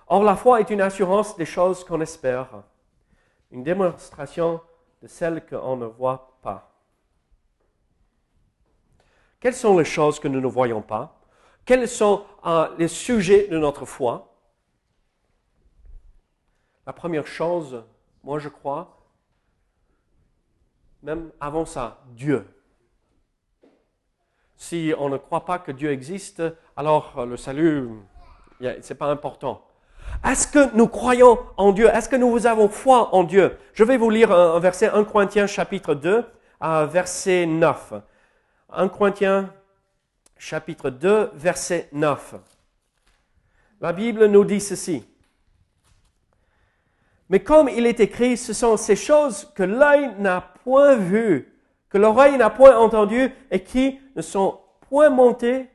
Or, 0.08 0.24
la 0.24 0.36
foi 0.36 0.60
est 0.60 0.70
une 0.70 0.82
assurance 0.82 1.36
des 1.38 1.46
choses 1.46 1.84
qu'on 1.84 2.02
espère, 2.02 2.64
une 3.52 3.64
démonstration 3.64 4.62
de 5.02 5.08
celles 5.08 5.46
qu'on 5.46 5.78
ne 5.78 5.86
voit 5.86 6.38
pas. 6.42 6.72
Quelles 9.40 9.56
sont 9.56 9.78
les 9.78 9.86
choses 9.86 10.20
que 10.20 10.28
nous 10.28 10.42
ne 10.42 10.48
voyons 10.48 10.82
pas? 10.82 11.20
Quels 11.66 11.88
sont 11.88 12.26
euh, 12.46 12.76
les 12.78 12.88
sujets 12.88 13.48
de 13.48 13.58
notre 13.58 13.86
foi? 13.86 14.36
La 16.86 16.94
première 16.94 17.26
chose, 17.26 17.84
moi 18.26 18.40
je 18.40 18.50
crois, 18.50 18.98
même 21.04 21.32
avant 21.40 21.66
ça, 21.66 22.02
Dieu. 22.08 22.48
Si 24.58 24.94
on 24.98 25.10
ne 25.10 25.18
croit 25.18 25.46
pas 25.46 25.60
que 25.60 25.72
Dieu 25.72 25.92
existe, 25.92 26.42
alors 26.76 27.20
euh, 27.20 27.26
le 27.28 27.38
salut, 27.38 27.88
ce 28.60 28.66
n'est 28.66 28.98
pas 28.98 29.12
important. 29.12 29.64
Est-ce 30.24 30.48
que 30.48 30.76
nous 30.76 30.88
croyons 30.88 31.40
en 31.58 31.72
Dieu? 31.72 31.88
Est-ce 31.88 32.10
que 32.10 32.16
nous 32.16 32.48
avons 32.48 32.68
foi 32.68 33.14
en 33.14 33.24
Dieu? 33.24 33.58
Je 33.74 33.84
vais 33.84 33.98
vous 33.98 34.10
lire 34.10 34.32
un, 34.32 34.60
verset 34.60 34.90
1 34.90 35.04
Corinthiens 35.04 35.46
chapitre 35.46 35.94
2, 35.94 36.26
verset 36.62 37.46
9. 37.46 37.94
1 38.70 38.88
Corinthiens 38.88 39.54
chapitre 40.38 40.90
2, 40.90 41.32
verset 41.36 41.90
9. 41.92 42.36
La 43.82 43.94
Bible 43.94 44.26
nous 44.26 44.46
dit 44.46 44.62
ceci. 44.62 45.06
Mais 47.30 47.40
comme 47.40 47.70
il 47.70 47.86
est 47.86 48.00
écrit, 48.00 48.38
ce 48.38 48.54
sont 48.54 48.78
ces 48.78 48.96
choses 48.96 49.52
que 49.56 49.64
l'œil 49.64 50.14
n'a 50.20 50.42
point 50.64 50.96
vues, 50.96 51.52
que 51.90 51.98
l'oreille 51.98 52.38
n'a 52.38 52.50
point 52.50 52.78
entendues 52.78 53.32
et 53.50 53.64
qui 53.64 54.00
ne 54.16 54.22
sont 54.22 54.60
point 54.90 55.10
montées 55.10 55.68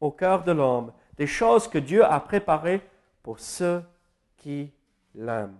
au 0.00 0.10
cœur 0.10 0.44
de 0.44 0.52
l'homme, 0.52 0.92
des 1.16 1.26
choses 1.26 1.68
que 1.68 1.78
Dieu 1.78 2.04
a 2.04 2.20
préparées 2.20 2.82
pour 3.22 3.38
ceux 3.38 3.82
qui 4.36 4.70
l'aiment. 5.14 5.56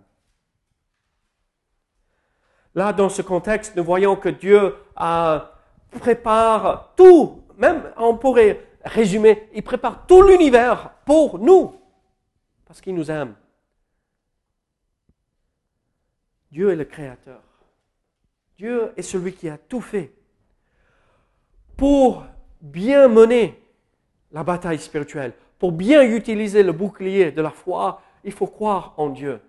Là, 2.74 2.92
dans 2.92 3.08
ce 3.08 3.22
contexte, 3.22 3.76
nous 3.76 3.84
voyons 3.84 4.16
que 4.16 4.28
Dieu 4.28 4.74
prépare 5.90 6.92
tout, 6.96 7.42
même 7.56 7.82
on 7.96 8.16
pourrait 8.16 8.66
résumer, 8.84 9.48
il 9.54 9.62
prépare 9.62 10.06
tout 10.06 10.22
l'univers 10.22 10.90
pour 11.04 11.38
nous, 11.38 11.74
parce 12.66 12.80
qu'il 12.80 12.94
nous 12.94 13.10
aime. 13.10 13.34
Dieu 16.50 16.70
est 16.70 16.76
le 16.76 16.84
Créateur. 16.84 17.42
Dieu 18.56 18.92
est 18.96 19.02
celui 19.02 19.32
qui 19.32 19.48
a 19.48 19.56
tout 19.56 19.80
fait 19.80 20.12
pour 21.76 22.26
bien 22.60 23.08
mener 23.08 23.58
la 24.32 24.44
bataille 24.44 24.78
spirituelle, 24.78 25.32
pour 25.58 25.72
bien 25.72 26.02
utiliser 26.02 26.62
le 26.62 26.72
bouclier 26.72 27.32
de 27.32 27.40
la 27.40 27.50
foi, 27.50 28.02
il 28.22 28.32
faut 28.32 28.46
croire 28.46 28.92
en 28.98 29.08
Dieu. 29.08 29.40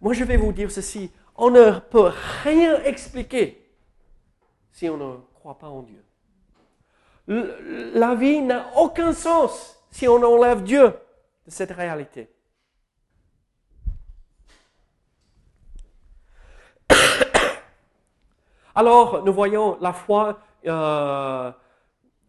Moi, 0.00 0.12
je 0.14 0.22
vais 0.22 0.36
vous 0.36 0.52
dire 0.52 0.70
ceci, 0.70 1.10
on 1.34 1.50
ne 1.50 1.78
peut 1.80 2.12
rien 2.44 2.80
expliquer 2.84 3.68
si 4.70 4.88
on 4.88 4.96
ne 4.96 5.16
croit 5.34 5.58
pas 5.58 5.68
en 5.68 5.82
Dieu. 5.82 6.04
La 7.26 8.14
vie 8.14 8.40
n'a 8.40 8.70
aucun 8.76 9.12
sens 9.12 9.82
si 9.90 10.06
on 10.06 10.22
enlève 10.22 10.62
Dieu 10.62 10.84
de 10.84 11.50
cette 11.50 11.72
réalité. 11.72 12.28
Alors, 18.78 19.24
nous 19.24 19.32
voyons 19.32 19.76
la 19.80 19.92
foi, 19.92 20.38
euh, 20.64 21.50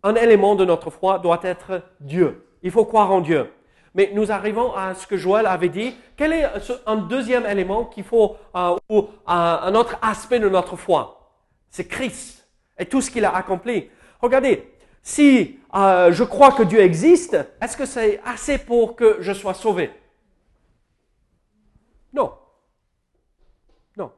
un 0.01 0.15
élément 0.15 0.55
de 0.55 0.65
notre 0.65 0.89
foi 0.89 1.19
doit 1.19 1.41
être 1.43 1.83
Dieu. 1.99 2.43
Il 2.63 2.71
faut 2.71 2.85
croire 2.85 3.11
en 3.11 3.21
Dieu. 3.21 3.53
Mais 3.93 4.09
nous 4.15 4.31
arrivons 4.31 4.73
à 4.73 4.95
ce 4.95 5.05
que 5.05 5.15
Joël 5.15 5.45
avait 5.45 5.69
dit. 5.69 5.95
Quel 6.17 6.33
est 6.33 6.47
un 6.87 6.95
deuxième 6.95 7.45
élément 7.45 7.85
qu'il 7.85 8.03
faut, 8.03 8.35
euh, 8.55 8.75
ou 8.89 8.97
euh, 8.97 9.05
un 9.27 9.75
autre 9.75 9.99
aspect 10.01 10.39
de 10.39 10.49
notre 10.49 10.75
foi? 10.75 11.35
C'est 11.69 11.87
Christ 11.87 12.49
et 12.79 12.87
tout 12.87 13.01
ce 13.01 13.11
qu'il 13.11 13.25
a 13.25 13.35
accompli. 13.35 13.91
Regardez, 14.19 14.73
si 15.03 15.59
je 15.71 16.23
crois 16.23 16.53
que 16.53 16.63
Dieu 16.63 16.79
existe, 16.79 17.37
est-ce 17.61 17.77
que 17.77 17.85
c'est 17.85 18.19
assez 18.25 18.57
pour 18.57 18.95
que 18.95 19.17
je 19.19 19.33
sois 19.33 19.53
sauvé? 19.53 19.91
Non. 22.11 22.33
Non. 23.95 24.11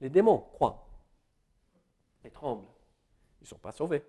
Les 0.00 0.08
démons 0.08 0.46
croient 0.54 0.81
tremblent. 2.32 2.68
Ils 3.40 3.44
ne 3.44 3.48
sont 3.48 3.58
pas 3.58 3.72
sauvés. 3.72 4.02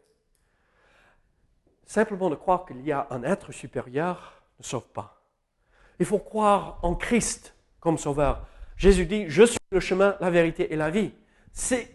Simplement 1.85 2.29
de 2.29 2.35
croire 2.35 2.65
qu'il 2.65 2.81
y 2.81 2.91
a 2.91 3.07
un 3.09 3.23
être 3.23 3.51
supérieur 3.51 4.41
ne 4.59 4.63
sauve 4.63 4.87
pas. 4.87 5.21
Il 5.99 6.05
faut 6.05 6.19
croire 6.19 6.79
en 6.81 6.95
Christ 6.95 7.55
comme 7.79 7.97
sauveur. 7.97 8.47
Jésus 8.77 9.05
dit, 9.05 9.25
je 9.29 9.43
suis 9.43 9.59
le 9.71 9.79
chemin, 9.79 10.15
la 10.19 10.29
vérité 10.29 10.73
et 10.73 10.75
la 10.75 10.89
vie. 10.89 11.11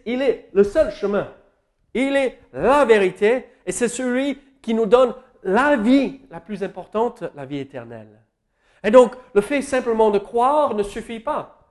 Il 0.05 0.21
est 0.21 0.49
le 0.53 0.63
seul 0.63 0.91
chemin. 0.91 1.33
Il 1.93 2.15
est 2.15 2.39
la 2.53 2.85
vérité 2.85 3.45
et 3.65 3.71
c'est 3.71 3.87
celui 3.87 4.39
qui 4.61 4.73
nous 4.73 4.85
donne 4.85 5.15
la 5.43 5.77
vie 5.77 6.21
la 6.29 6.39
plus 6.39 6.63
importante, 6.63 7.23
la 7.35 7.45
vie 7.45 7.59
éternelle. 7.59 8.21
Et 8.83 8.91
donc, 8.91 9.15
le 9.33 9.41
fait 9.41 9.61
simplement 9.61 10.11
de 10.11 10.19
croire 10.19 10.75
ne 10.75 10.83
suffit 10.83 11.19
pas. 11.19 11.67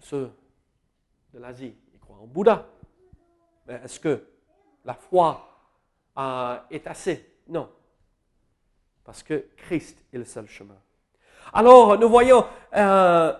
Ceux 0.00 0.30
de 1.32 1.38
l'Asie, 1.38 1.76
ils 1.92 2.00
croient 2.00 2.18
en 2.18 2.26
Bouddha. 2.26 2.66
Mais 3.66 3.74
est-ce 3.84 4.00
que 4.00 4.26
la 4.84 4.94
foi 4.94 5.48
euh, 6.18 6.58
est 6.70 6.86
assez? 6.86 7.38
Non. 7.48 7.70
Parce 9.04 9.22
que 9.22 9.48
Christ 9.56 10.04
est 10.12 10.18
le 10.18 10.24
seul 10.24 10.46
chemin. 10.48 10.78
Alors, 11.52 11.98
nous 11.98 12.08
voyons 12.08 12.44
euh, 12.76 13.36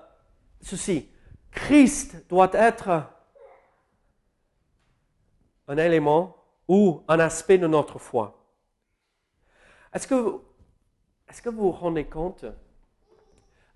ceci. 0.60 1.08
Christ 1.50 2.28
doit 2.28 2.50
être 2.52 3.04
un 5.68 5.76
élément 5.76 6.36
ou 6.68 7.02
un 7.08 7.18
aspect 7.20 7.58
de 7.58 7.66
notre 7.66 7.98
foi. 7.98 8.44
Est-ce 9.92 10.06
que, 10.06 10.40
est-ce 11.28 11.42
que 11.42 11.48
vous 11.48 11.62
vous 11.62 11.72
rendez 11.72 12.04
compte? 12.04 12.44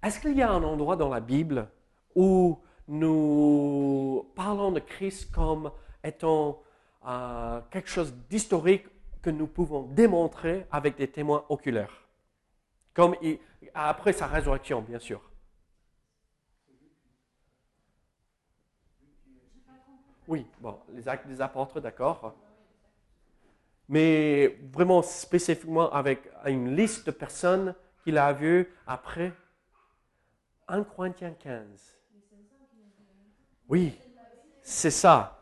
Est-ce 0.02 0.20
qu'il 0.20 0.36
y 0.36 0.42
a 0.42 0.50
un 0.50 0.62
endroit 0.62 0.96
dans 0.96 1.08
la 1.08 1.20
Bible 1.20 1.68
où 2.14 2.60
nous 2.88 4.30
parlons 4.34 4.72
de 4.72 4.80
Christ 4.80 5.30
comme 5.32 5.70
étant 6.02 6.62
quelque 7.70 7.88
chose 7.88 8.14
d'historique 8.28 8.86
que 9.22 9.30
nous 9.30 9.46
pouvons 9.46 9.82
démontrer 9.82 10.66
avec 10.70 10.96
des 10.96 11.08
témoins 11.08 11.44
oculaires. 11.48 12.06
Comme 12.92 13.16
après 13.72 14.12
sa 14.12 14.26
résurrection, 14.26 14.82
bien 14.82 14.98
sûr. 14.98 15.20
Oui, 20.26 20.46
bon, 20.60 20.78
les 20.92 21.06
actes 21.08 21.26
des 21.26 21.40
apôtres, 21.40 21.80
d'accord. 21.80 22.34
Mais 23.88 24.58
vraiment 24.72 25.02
spécifiquement 25.02 25.90
avec 25.92 26.30
une 26.46 26.74
liste 26.74 27.06
de 27.06 27.10
personnes 27.10 27.74
qu'il 28.02 28.16
a 28.16 28.32
vues 28.32 28.72
après 28.86 29.32
1 30.68 30.84
Corinthiens 30.84 31.32
15. 31.32 31.98
Oui, 33.68 33.98
c'est 34.62 34.90
ça 34.90 35.34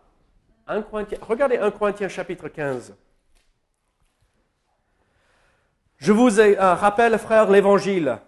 regardez 1.21 1.59
1 1.59 1.71
Corinthiens 1.71 2.09
chapitre 2.09 2.49
15. 2.49 2.95
Je 5.99 6.13
vous 6.13 6.41
euh, 6.41 6.75
rappelle, 6.75 7.19
frères, 7.19 7.51
l'évangile 7.51 8.19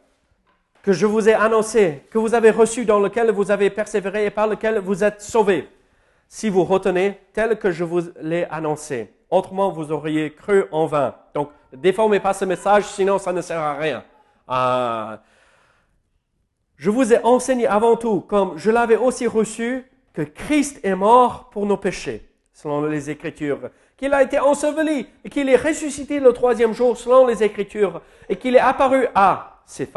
que 0.83 0.93
je 0.93 1.07
vous 1.07 1.29
ai 1.29 1.33
annoncé, 1.33 2.05
que 2.11 2.19
vous 2.19 2.35
avez 2.35 2.51
reçu, 2.51 2.85
dans 2.85 3.01
lequel 3.01 3.31
vous 3.31 3.51
avez 3.51 3.71
persévéré 3.71 4.27
et 4.27 4.31
par 4.31 4.47
lequel 4.47 4.79
vous 4.79 5.03
êtes 5.03 5.23
sauvés, 5.23 5.69
si 6.29 6.51
vous 6.51 6.63
retenez 6.63 7.19
tel 7.33 7.59
que 7.59 7.71
je 7.71 7.85
vous 7.85 8.03
l'ai 8.21 8.45
annoncé. 8.51 9.11
Autrement, 9.31 9.71
vous 9.71 9.91
auriez 9.91 10.35
cru 10.35 10.65
en 10.71 10.87
vain. 10.87 11.15
Donc, 11.35 11.51
déformez 11.73 12.21
pas 12.21 12.35
ce 12.35 12.45
message, 12.45 12.85
sinon 12.85 13.19
ça 13.19 13.33
ne 13.33 13.41
sert 13.41 13.59
à 13.59 13.75
rien. 13.75 14.05
Euh, 14.51 15.17
je 16.85 16.91
vous 16.91 17.15
ai 17.15 17.25
enseigné 17.25 17.67
avant 17.67 17.97
tout, 17.97 18.21
comme 18.21 18.59
je 18.59 18.71
l'avais 18.71 18.99
aussi 18.99 19.27
reçu, 19.27 19.91
que 20.13 20.21
Christ 20.21 20.81
est 20.83 20.95
mort 20.95 21.49
pour 21.49 21.65
nos 21.65 21.79
péchés, 21.79 22.29
selon 22.53 22.85
les 22.85 23.09
Écritures, 23.09 23.71
qu'il 23.97 24.13
a 24.13 24.23
été 24.23 24.39
enseveli 24.39 25.07
et 25.25 25.31
qu'il 25.31 25.49
est 25.49 25.57
ressuscité 25.57 26.21
le 26.21 26.35
troisième 26.35 26.75
jour, 26.75 26.95
selon 26.99 27.27
les 27.27 27.43
Écritures, 27.43 28.03
et 28.29 28.37
qu'il 28.37 28.55
est 28.55 28.61
apparu 28.61 29.07
à 29.15 29.63
ses 29.65 29.89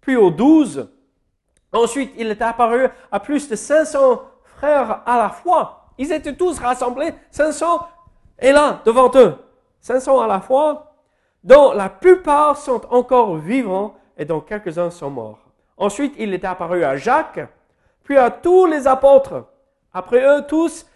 puis 0.00 0.16
aux 0.16 0.30
douze. 0.30 0.88
Ensuite, 1.70 2.14
il 2.16 2.28
est 2.28 2.40
apparu 2.40 2.88
à 3.12 3.20
plus 3.20 3.46
de 3.46 3.54
500 3.54 4.22
frères 4.56 5.02
à 5.04 5.18
la 5.18 5.28
fois. 5.28 5.90
Ils 5.98 6.12
étaient 6.12 6.34
tous 6.34 6.58
rassemblés, 6.60 7.12
500, 7.30 7.86
et 8.38 8.52
là, 8.52 8.80
devant 8.86 9.10
eux, 9.16 9.34
500 9.82 10.18
à 10.18 10.28
la 10.28 10.40
fois, 10.40 10.94
dont 11.42 11.74
la 11.74 11.90
plupart 11.90 12.56
sont 12.56 12.80
encore 12.88 13.36
vivants 13.36 13.96
et 14.16 14.24
dont 14.24 14.40
quelques-uns 14.40 14.88
sont 14.88 15.10
morts. 15.10 15.43
Ensuite, 15.76 16.14
il 16.18 16.32
est 16.32 16.44
apparu 16.44 16.84
à 16.84 16.96
Jacques, 16.96 17.40
puis 18.04 18.16
à 18.16 18.30
tous 18.30 18.66
les 18.66 18.86
apôtres. 18.86 19.46
Après 19.92 20.24
eux 20.24 20.44
tous, 20.46 20.86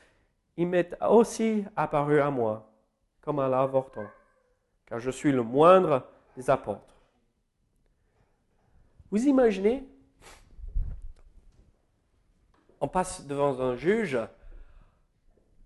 il 0.56 0.68
m'est 0.68 0.94
aussi 1.02 1.64
apparu 1.76 2.20
à 2.20 2.30
moi, 2.30 2.70
comme 3.20 3.38
à 3.38 3.48
l'avorton, 3.48 4.06
car 4.86 4.98
je 4.98 5.10
suis 5.10 5.32
le 5.32 5.42
moindre 5.42 6.04
des 6.36 6.48
apôtres. 6.50 6.96
Vous 9.10 9.26
imaginez 9.26 9.86
On 12.80 12.86
passe 12.86 13.26
devant 13.26 13.60
un 13.60 13.74
juge, 13.74 14.18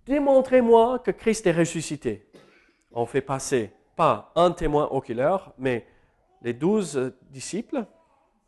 démontrez-moi 0.07 0.99
que 1.01 1.11
Christ 1.11 1.47
est 1.47 1.53
ressuscité. 1.53 2.27
On 2.91 3.05
fait 3.05 3.21
passer 3.21 3.73
pas 3.97 4.33
un 4.35 4.51
témoin 4.51 4.89
oculaire, 4.91 5.53
mais 5.59 5.87
les 6.41 6.55
douze 6.55 7.13
disciples, 7.31 7.85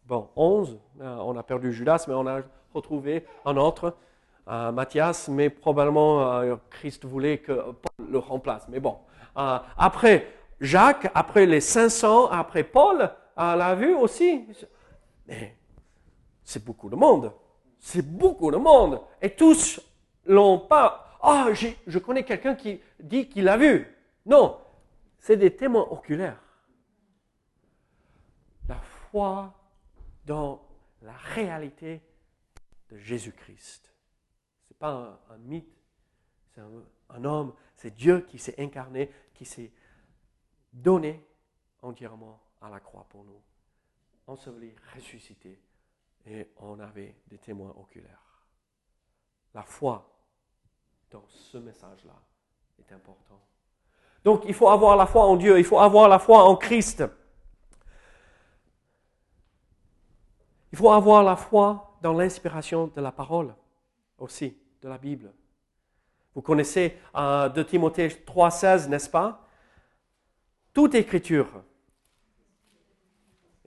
bon, 0.06 0.28
onze, 0.36 0.78
euh, 1.00 1.16
on 1.20 1.36
a 1.36 1.42
perdu 1.42 1.72
Judas, 1.72 2.04
mais 2.08 2.14
on 2.14 2.26
a 2.26 2.42
retrouvé 2.72 3.26
un 3.44 3.56
autre, 3.56 3.94
euh, 4.48 4.72
Matthias, 4.72 5.28
mais 5.28 5.50
probablement 5.50 6.40
euh, 6.40 6.56
Christ 6.70 7.04
voulait 7.04 7.38
que 7.38 7.52
Paul 7.52 8.06
le 8.10 8.18
remplace. 8.18 8.66
Mais 8.68 8.80
bon, 8.80 8.98
après 9.34 10.28
Jacques, 10.60 11.10
après 11.14 11.46
les 11.46 11.60
500, 11.60 12.28
après 12.28 12.64
Paul, 12.64 13.10
l'a 13.36 13.74
vu 13.74 13.94
aussi. 13.94 14.46
Mais 15.26 15.56
c'est 16.44 16.64
beaucoup 16.64 16.88
de 16.88 16.96
monde. 16.96 17.32
C'est 17.80 18.06
beaucoup 18.06 18.50
de 18.50 18.56
monde. 18.56 19.00
Et 19.20 19.30
tous 19.30 19.80
l'ont 20.26 20.58
pas. 20.58 21.18
Ah, 21.20 21.48
je 21.86 21.98
connais 21.98 22.22
quelqu'un 22.22 22.54
qui 22.54 22.80
dit 23.00 23.28
qu'il 23.28 23.44
l'a 23.44 23.56
vu. 23.56 23.86
Non, 24.26 24.58
c'est 25.18 25.36
des 25.36 25.54
témoins 25.54 25.86
oculaires. 25.90 26.40
La 28.68 28.76
foi 29.10 29.52
dans 30.24 30.66
la 31.02 31.16
réalité 31.16 32.00
de 32.90 32.96
Jésus-Christ. 32.96 33.92
Ce 34.64 34.72
n'est 34.72 34.78
pas 34.78 35.20
un, 35.30 35.38
mythe, 35.38 35.76
c'est 36.54 36.60
un, 37.10 37.24
homme, 37.24 37.54
c'est 37.76 37.94
Dieu 37.94 38.20
qui 38.22 38.38
s'est 38.38 38.60
incarné, 38.60 39.10
qui 39.34 39.44
s'est 39.44 39.72
donné 40.72 41.24
entièrement 41.82 42.40
à 42.60 42.70
la 42.70 42.80
croix 42.80 43.06
pour 43.08 43.24
nous. 43.24 43.40
Enseveli, 44.26 44.74
ressuscité, 44.94 45.60
et 46.26 46.50
on 46.56 46.80
avait 46.80 47.14
des 47.28 47.38
témoins 47.38 47.74
oculaires. 47.78 48.46
La 49.52 49.62
foi 49.62 50.10
dans 51.10 51.24
ce 51.28 51.58
message-là 51.58 52.18
est 52.78 52.92
important. 52.92 53.40
Donc 54.24 54.44
il 54.46 54.54
faut 54.54 54.68
avoir 54.68 54.96
la 54.96 55.06
foi 55.06 55.24
en 55.26 55.36
Dieu, 55.36 55.58
il 55.58 55.64
faut 55.64 55.78
avoir 55.78 56.08
la 56.08 56.18
foi 56.18 56.42
en 56.42 56.56
Christ. 56.56 57.04
Il 60.74 60.76
faut 60.76 60.90
avoir 60.90 61.22
la 61.22 61.36
foi 61.36 61.96
dans 62.02 62.14
l'inspiration 62.14 62.88
de 62.88 63.00
la 63.00 63.12
parole 63.12 63.54
aussi, 64.18 64.56
de 64.82 64.88
la 64.88 64.98
Bible. 64.98 65.30
Vous 66.34 66.42
connaissez 66.42 66.96
euh, 67.14 67.48
de 67.48 67.62
Timothée 67.62 68.08
3,16, 68.08 68.88
n'est-ce 68.88 69.08
pas? 69.08 69.46
Toute 70.72 70.96
écriture 70.96 71.62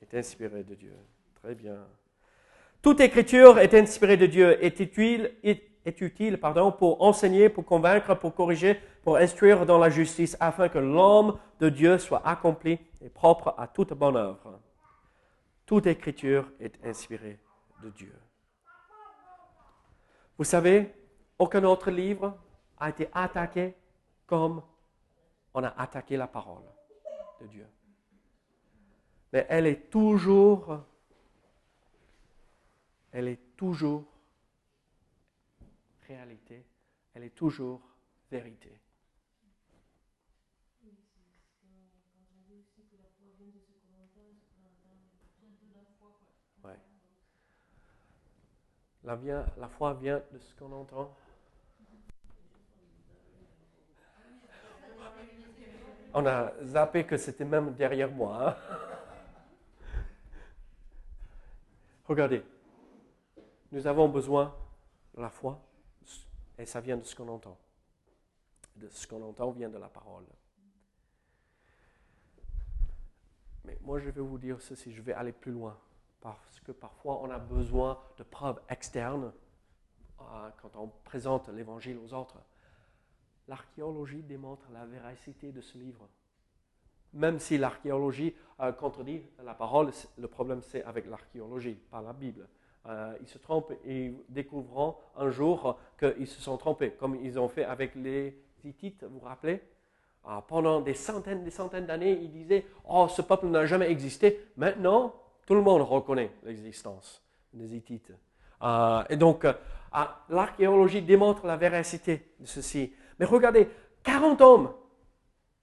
est 0.01 0.17
inspirée 0.17 0.65
de 0.65 0.75
Dieu. 0.75 0.97
Très 1.41 1.55
bien. 1.55 1.77
Toute 2.81 2.99
écriture 2.99 3.57
est 3.57 3.73
inspirée 3.73 4.17
de 4.17 4.25
Dieu, 4.25 4.61
est 4.61 4.77
utile, 4.81 5.31
est 5.43 6.01
utile 6.01 6.37
pardon, 6.37 6.73
pour 6.73 7.01
enseigner, 7.01 7.47
pour 7.47 7.63
convaincre, 7.63 8.15
pour 8.15 8.35
corriger, 8.35 8.81
pour 9.03 9.15
instruire 9.15 9.65
dans 9.65 9.77
la 9.77 9.89
justice, 9.89 10.35
afin 10.41 10.67
que 10.67 10.79
l'homme 10.79 11.39
de 11.61 11.69
Dieu 11.69 11.99
soit 11.99 12.21
accompli 12.25 12.77
et 13.01 13.07
propre 13.07 13.55
à 13.57 13.65
toute 13.65 13.93
bonne 13.93 14.17
œuvre. 14.17 14.59
Toute 15.67 15.85
écriture 15.85 16.49
est 16.61 16.81
inspirée 16.85 17.37
de 17.83 17.89
Dieu. 17.89 18.15
Vous 20.37 20.45
savez, 20.45 20.95
aucun 21.37 21.61
autre 21.65 21.91
livre 21.91 22.37
a 22.77 22.89
été 22.89 23.09
attaqué 23.11 23.75
comme 24.25 24.63
on 25.53 25.61
a 25.61 25.67
attaqué 25.77 26.15
la 26.15 26.27
parole 26.27 26.63
de 27.41 27.47
Dieu. 27.47 27.67
Mais 29.33 29.45
elle 29.49 29.67
est 29.67 29.89
toujours, 29.89 30.79
elle 33.11 33.27
est 33.27 33.57
toujours 33.57 34.05
réalité, 36.07 36.65
elle 37.13 37.23
est 37.23 37.35
toujours 37.35 37.81
vérité. 38.31 38.71
La, 49.07 49.17
la 49.57 49.69
foi 49.69 49.93
vient 49.93 50.21
de 50.33 50.37
ce 50.37 50.53
qu'on 50.55 50.69
entend. 50.73 51.15
On 56.13 56.25
a 56.25 56.51
zappé 56.61 57.05
que 57.05 57.15
c'était 57.15 57.45
même 57.45 57.73
derrière 57.73 58.11
moi. 58.11 58.49
Hein. 58.49 58.57
Regardez, 62.05 62.43
nous 63.71 63.87
avons 63.87 64.09
besoin 64.09 64.53
de 65.15 65.21
la 65.21 65.29
foi 65.29 65.61
et 66.57 66.65
ça 66.65 66.81
vient 66.81 66.97
de 66.97 67.03
ce 67.03 67.15
qu'on 67.15 67.29
entend. 67.29 67.57
De 68.75 68.89
ce 68.89 69.07
qu'on 69.07 69.21
entend 69.23 69.51
vient 69.51 69.69
de 69.69 69.77
la 69.77 69.87
parole. 69.87 70.25
Mais 73.63 73.77
moi, 73.81 73.99
je 73.99 74.09
vais 74.09 74.21
vous 74.21 74.37
dire 74.37 74.61
ceci, 74.61 74.91
je 74.91 75.01
vais 75.01 75.13
aller 75.13 75.31
plus 75.31 75.53
loin. 75.53 75.79
Parce 76.21 76.59
que 76.61 76.71
parfois, 76.71 77.19
on 77.21 77.29
a 77.29 77.39
besoin 77.39 77.99
de 78.17 78.23
preuves 78.23 78.59
externes 78.69 79.31
euh, 80.19 80.49
quand 80.61 80.75
on 80.75 80.87
présente 81.03 81.49
l'évangile 81.49 81.97
aux 81.97 82.13
autres. 82.13 82.37
L'archéologie 83.47 84.23
démontre 84.23 84.67
la 84.73 84.85
véracité 84.85 85.51
de 85.51 85.61
ce 85.61 85.77
livre. 85.77 86.09
Même 87.13 87.39
si 87.39 87.57
l'archéologie 87.57 88.35
euh, 88.59 88.71
contredit 88.71 89.21
la 89.43 89.53
parole, 89.53 89.91
le 90.17 90.27
problème 90.27 90.61
c'est 90.61 90.83
avec 90.83 91.07
l'archéologie, 91.07 91.75
pas 91.89 92.01
la 92.01 92.13
Bible. 92.13 92.47
Euh, 92.87 93.17
ils 93.21 93.27
se 93.27 93.37
trompent 93.37 93.73
et 93.85 94.13
découvriront 94.29 94.95
un 95.15 95.29
jour 95.29 95.77
qu'ils 95.99 96.27
se 96.27 96.41
sont 96.41 96.57
trompés, 96.57 96.91
comme 96.91 97.15
ils 97.15 97.39
ont 97.39 97.49
fait 97.49 97.63
avec 97.63 97.95
les 97.95 98.41
Hittites, 98.63 99.03
vous 99.03 99.19
vous 99.19 99.25
rappelez? 99.25 99.61
Pendant 100.49 100.81
des 100.81 100.93
centaines, 100.93 101.45
des 101.45 101.51
centaines 101.51 101.85
d'années, 101.85 102.19
ils 102.21 102.31
disaient 102.31 102.65
Oh, 102.85 103.07
ce 103.07 103.21
peuple 103.21 103.45
n'a 103.47 103.65
jamais 103.65 103.89
existé. 103.89 104.45
Maintenant, 104.57 105.15
tout 105.47 105.55
le 105.55 105.61
monde 105.61 105.81
reconnaît 105.81 106.31
l'existence 106.43 107.23
des 107.53 107.73
Hittites. 107.75 108.11
Euh, 108.61 109.03
et 109.09 109.15
donc, 109.15 109.45
euh, 109.45 109.53
l'archéologie 110.29 111.01
démontre 111.01 111.47
la 111.47 111.55
véracité 111.55 112.33
de 112.39 112.45
ceci. 112.45 112.93
Mais 113.17 113.25
regardez, 113.25 113.69
40 114.03 114.41
hommes, 114.41 114.73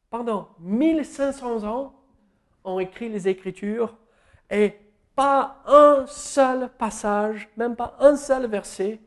pendant 0.09 0.49
1500 0.59 1.65
ans, 1.65 1.95
ont 2.65 2.79
écrit 2.81 3.11
les 3.11 3.29
Écritures 3.29 3.95
et 4.51 4.75
pas 5.15 5.63
un 5.67 6.07
seul 6.07 6.71
passage, 6.71 7.49
même 7.57 7.77
pas 7.77 7.95
un 8.01 8.17
seul 8.17 8.47
verset 8.47 9.01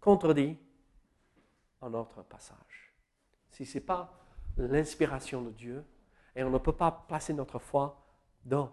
contredit 0.00 0.56
un 1.82 1.92
autre 1.94 2.22
passage. 2.22 2.94
Si 3.48 3.66
ce 3.66 3.78
n'est 3.78 3.84
pas 3.84 4.12
l'inspiration 4.56 5.42
de 5.42 5.50
Dieu, 5.50 5.84
et 6.36 6.44
on 6.44 6.50
ne 6.50 6.58
peut 6.58 6.72
pas 6.72 7.04
placer 7.08 7.32
notre 7.32 7.58
foi 7.58 8.06
dans 8.44 8.70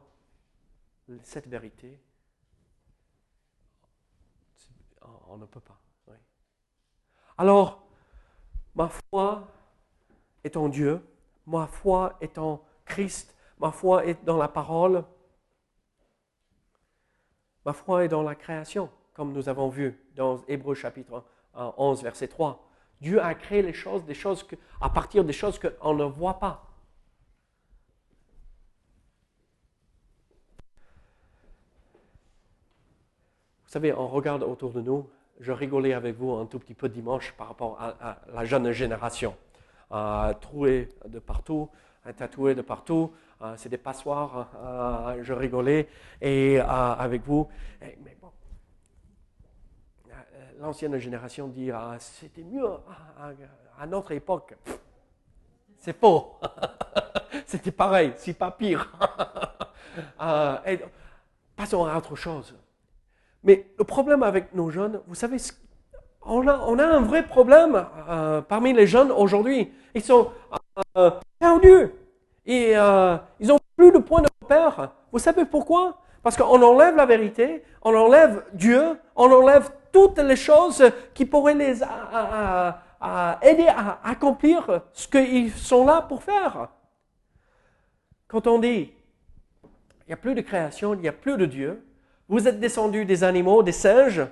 cette 1.24 1.48
vérité, 1.48 2.00
on 5.28 5.38
ne 5.38 5.46
peut 5.46 5.62
pas. 5.62 5.80
Alors, 7.38 7.88
ma 8.74 8.90
foi 8.90 9.48
est 10.44 10.58
en 10.58 10.70
Dieu, 10.70 11.02
ma 11.46 11.68
foi 11.68 12.18
est 12.20 12.38
en 12.38 12.64
Christ, 12.86 13.36
ma 13.60 13.72
foi 13.72 14.06
est 14.06 14.24
dans 14.26 14.38
la 14.38 14.48
parole, 14.48 15.04
Ma 17.68 17.74
foi 17.74 18.06
est 18.06 18.08
dans 18.08 18.24
la 18.24 18.34
création, 18.34 18.90
comme 19.14 19.34
nous 19.34 19.50
avons 19.50 19.68
vu 19.68 20.00
dans 20.16 20.38
Hébreu 20.48 20.74
chapitre 20.74 21.26
11, 21.54 22.02
verset 22.02 22.30
3. 22.30 22.66
Dieu 23.02 23.22
a 23.22 23.36
créé 23.36 23.62
les 23.62 23.74
choses, 23.74 24.06
des 24.06 24.14
choses 24.14 24.42
que, 24.42 24.56
à 24.80 24.90
partir 24.90 25.26
des 25.26 25.34
choses 25.34 25.60
qu'on 25.60 25.94
ne 25.94 26.06
voit 26.06 26.40
pas. 26.40 26.67
Vous 33.68 33.74
savez, 33.74 33.94
on 33.94 34.08
regarde 34.08 34.44
autour 34.44 34.72
de 34.72 34.80
nous. 34.80 35.10
Je 35.42 35.52
rigolais 35.52 35.94
avec 35.94 36.16
vous 36.16 36.32
un 36.32 36.46
tout 36.46 36.58
petit 36.58 36.74
peu 36.74 36.88
dimanche 36.88 37.34
par 37.38 37.50
rapport 37.50 37.78
à, 37.80 38.18
la 38.34 38.46
jeune 38.46 38.72
génération. 38.72 39.36
Euh, 39.92 40.34
troué 40.36 40.88
de 41.06 41.20
partout, 41.20 41.70
tatoué 42.14 42.56
de 42.56 42.62
partout, 42.62 43.12
euh, 43.42 43.56
c'est 43.58 43.68
des 43.68 43.78
passoires, 43.78 44.50
euh, 44.56 45.22
je 45.22 45.34
rigolais 45.34 45.90
et, 46.22 46.62
euh, 46.62 46.64
avec 46.66 47.24
vous. 47.24 47.50
mais 47.82 48.18
bon, 48.22 48.32
l'ancienne 50.60 50.98
génération 50.98 51.50
dit 51.50 51.70
ah, 51.70 51.98
c'était 52.00 52.44
mieux 52.44 52.70
à, 53.78 53.86
notre 53.86 54.14
époque. 54.14 54.56
C'est 55.76 56.00
faux. 56.00 56.40
c'était 57.46 57.72
pareil, 57.72 58.14
si 58.16 58.34
pas 58.34 58.52
pire. 58.52 58.92
passons 61.56 61.86
à 61.86 61.98
autre 61.98 62.16
chose. 62.16 62.56
Mais 63.48 63.66
le 63.80 63.86
problème 63.86 64.24
avec 64.24 64.54
nos 64.54 64.70
jeunes, 64.70 65.00
vous 65.08 65.16
savez, 65.16 65.38
on 66.26 66.46
a, 66.48 66.86
un 66.86 67.02
vrai 67.02 67.26
problème 67.26 67.86
parmi 68.50 68.74
les 68.74 68.86
jeunes 68.86 69.10
aujourd'hui. 69.10 69.72
Ils 69.96 70.04
sont 70.04 70.32
perdus. 71.40 71.92
Et 72.46 72.78
euh, 72.78 73.18
ils 73.40 73.48
n'ont 73.48 73.60
plus 73.78 73.92
de 73.92 74.00
point 74.00 74.22
de 74.22 74.28
repère. 74.42 74.92
Vous 75.12 75.20
savez 75.20 75.46
pourquoi? 75.46 76.02
Parce 76.24 76.36
qu'on 76.36 76.62
enlève 76.62 76.96
la 76.98 77.06
vérité, 77.06 77.64
on 77.84 77.96
enlève 77.96 78.44
Dieu, 78.54 78.98
on 79.16 79.32
enlève 79.32 79.70
toutes 79.94 80.20
les 80.20 80.36
choses 80.36 80.84
qui 81.14 81.26
pourraient 81.26 81.54
les 81.54 81.82
aider 83.42 83.68
à 83.68 84.00
accomplir 84.04 84.82
ce 84.92 85.08
qu'ils 85.08 85.52
sont 85.54 85.86
là 85.86 86.02
pour 86.02 86.22
faire. 86.22 86.70
Quand 88.28 88.46
on 88.48 88.60
dit, 88.60 88.92
il 89.64 90.08
n'y 90.08 90.14
a 90.14 90.18
plus 90.18 90.36
de 90.36 90.42
création, 90.42 90.94
il 90.94 91.00
n'y 91.00 91.08
a 91.08 91.14
plus 91.14 91.38
de 91.38 91.46
Dieu, 91.46 91.87
vous 92.28 92.48
êtes 92.48 92.60
descendus 92.60 93.06
des 93.06 93.24
animaux, 93.24 93.64
des 93.64 93.72
singes, 93.72 94.28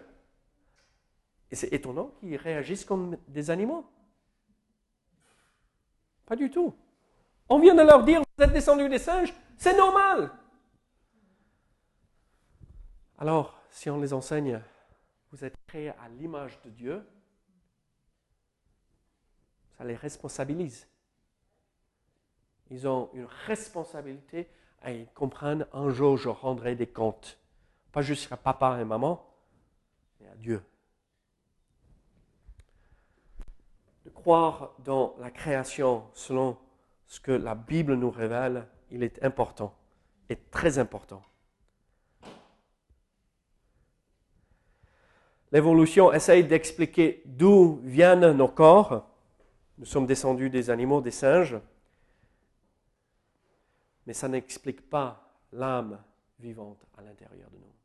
et 1.51 1.55
c'est 1.55 1.71
étonnant 1.73 2.11
qu'ils 2.19 2.35
réagissent 2.35 2.85
comme 2.85 3.17
des 3.27 3.49
animaux. 3.49 3.85
Pas 6.25 6.35
du 6.35 6.49
tout. 6.49 6.75
On 7.47 7.59
vient 7.59 7.75
de 7.75 7.81
leur 7.81 8.03
dire, 8.03 8.21
vous 8.37 8.43
êtes 8.43 8.53
descendus 8.53 8.89
des 8.89 8.99
singes, 8.99 9.33
c'est 9.57 9.77
normal. 9.77 10.31
Alors, 13.17 13.61
si 13.69 13.89
on 13.89 13.99
les 13.99 14.11
enseigne, 14.11 14.61
vous 15.31 15.45
êtes 15.45 15.55
créés 15.67 15.89
à 15.89 16.09
l'image 16.17 16.59
de 16.63 16.69
Dieu, 16.69 17.07
ça 19.77 19.83
les 19.83 19.95
responsabilise. 19.95 20.87
Ils 22.71 22.87
ont 22.87 23.09
une 23.13 23.27
responsabilité 23.45 24.49
à 24.81 24.91
comprendre 25.13 25.67
un 25.73 25.89
jour 25.89 26.17
je 26.17 26.29
rendrai 26.29 26.75
des 26.75 26.87
comptes. 26.87 27.39
Pas 27.95 28.01
juste 28.01 28.29
à 28.29 28.35
papa 28.35 28.77
et 28.81 28.83
maman, 28.83 29.25
mais 30.19 30.27
à 30.27 30.35
Dieu. 30.35 30.61
De 34.03 34.09
croire 34.09 34.73
dans 34.79 35.15
la 35.17 35.31
création 35.31 36.03
selon 36.13 36.57
ce 37.07 37.21
que 37.21 37.31
la 37.31 37.55
Bible 37.55 37.95
nous 37.95 38.11
révèle, 38.11 38.67
il 38.91 39.01
est 39.01 39.23
important, 39.23 39.73
et 40.27 40.35
très 40.35 40.77
important. 40.77 41.23
L'évolution 45.53 46.11
essaye 46.11 46.43
d'expliquer 46.43 47.23
d'où 47.23 47.79
viennent 47.81 48.33
nos 48.33 48.49
corps. 48.49 49.07
Nous 49.77 49.85
sommes 49.85 50.05
descendus 50.05 50.49
des 50.49 50.69
animaux, 50.69 50.99
des 50.99 51.11
singes. 51.11 51.57
Mais 54.05 54.11
ça 54.11 54.27
n'explique 54.27 54.89
pas 54.89 55.31
l'âme 55.53 56.03
vivante 56.41 56.85
à 56.97 57.01
l'intérieur 57.01 57.49
de 57.51 57.55
nous. 57.55 57.84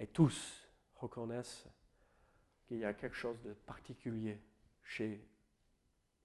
Et 0.00 0.06
tous 0.06 0.66
reconnaissent 0.96 1.68
qu'il 2.66 2.78
y 2.78 2.84
a 2.84 2.94
quelque 2.94 3.16
chose 3.16 3.40
de 3.42 3.52
particulier 3.52 4.40
chez 4.82 5.22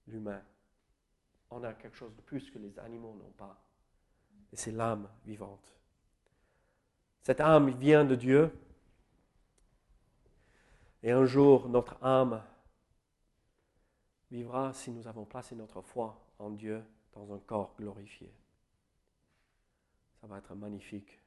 l'humain. 0.06 0.42
On 1.50 1.62
a 1.62 1.74
quelque 1.74 1.96
chose 1.96 2.16
de 2.16 2.22
plus 2.22 2.50
que 2.50 2.58
les 2.58 2.78
animaux 2.78 3.14
n'ont 3.14 3.32
pas. 3.32 3.62
Et 4.52 4.56
c'est 4.56 4.72
l'âme 4.72 5.08
vivante. 5.24 5.78
Cette 7.22 7.40
âme 7.40 7.70
vient 7.70 8.04
de 8.04 8.14
Dieu. 8.14 8.50
Et 11.02 11.10
un 11.10 11.26
jour, 11.26 11.68
notre 11.68 12.02
âme 12.02 12.42
vivra 14.30 14.72
si 14.72 14.90
nous 14.90 15.06
avons 15.06 15.26
placé 15.26 15.54
notre 15.54 15.82
foi 15.82 16.18
en 16.38 16.50
Dieu 16.50 16.82
dans 17.12 17.32
un 17.32 17.38
corps 17.40 17.74
glorifié. 17.76 18.32
Ça 20.20 20.26
va 20.26 20.38
être 20.38 20.54
magnifique. 20.54 21.20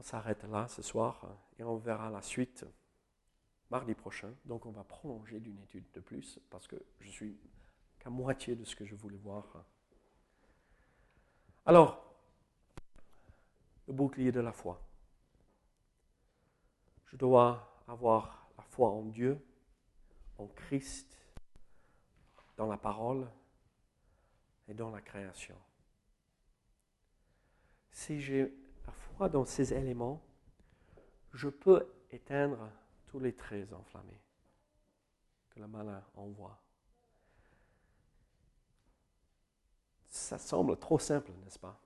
On 0.00 0.02
s'arrête 0.02 0.44
là 0.44 0.66
ce 0.66 0.80
soir 0.80 1.26
et 1.58 1.62
on 1.62 1.76
verra 1.76 2.08
la 2.08 2.22
suite 2.22 2.64
mardi 3.68 3.92
prochain. 3.92 4.32
Donc 4.46 4.64
on 4.64 4.70
va 4.70 4.82
prolonger 4.82 5.40
d'une 5.40 5.60
étude 5.60 5.84
de 5.92 6.00
plus 6.00 6.40
parce 6.48 6.66
que 6.66 6.76
je 7.00 7.10
suis 7.10 7.38
qu'à 7.98 8.08
moitié 8.08 8.56
de 8.56 8.64
ce 8.64 8.74
que 8.74 8.86
je 8.86 8.94
voulais 8.94 9.18
voir. 9.18 9.62
Alors, 11.66 12.02
le 13.88 13.92
bouclier 13.92 14.32
de 14.32 14.40
la 14.40 14.52
foi. 14.52 14.80
Je 17.04 17.16
dois 17.16 17.78
avoir 17.86 18.48
la 18.56 18.64
foi 18.64 18.88
en 18.88 19.02
Dieu, 19.02 19.38
en 20.38 20.46
Christ, 20.46 21.14
dans 22.56 22.68
la 22.68 22.78
parole 22.78 23.30
et 24.66 24.72
dans 24.72 24.90
la 24.90 25.02
création. 25.02 25.58
Si 27.92 28.22
j'ai 28.22 28.69
la 28.86 28.92
foi 28.92 29.28
dans 29.28 29.44
ces 29.44 29.72
éléments, 29.72 30.22
je 31.32 31.48
peux 31.48 31.86
éteindre 32.10 32.70
tous 33.06 33.20
les 33.20 33.34
traits 33.34 33.72
enflammés 33.72 34.20
que 35.50 35.60
le 35.60 35.66
malin 35.66 36.04
envoie. 36.14 36.60
Ça 40.08 40.38
semble 40.38 40.78
trop 40.78 40.98
simple, 40.98 41.30
n'est-ce 41.44 41.58
pas? 41.58 41.80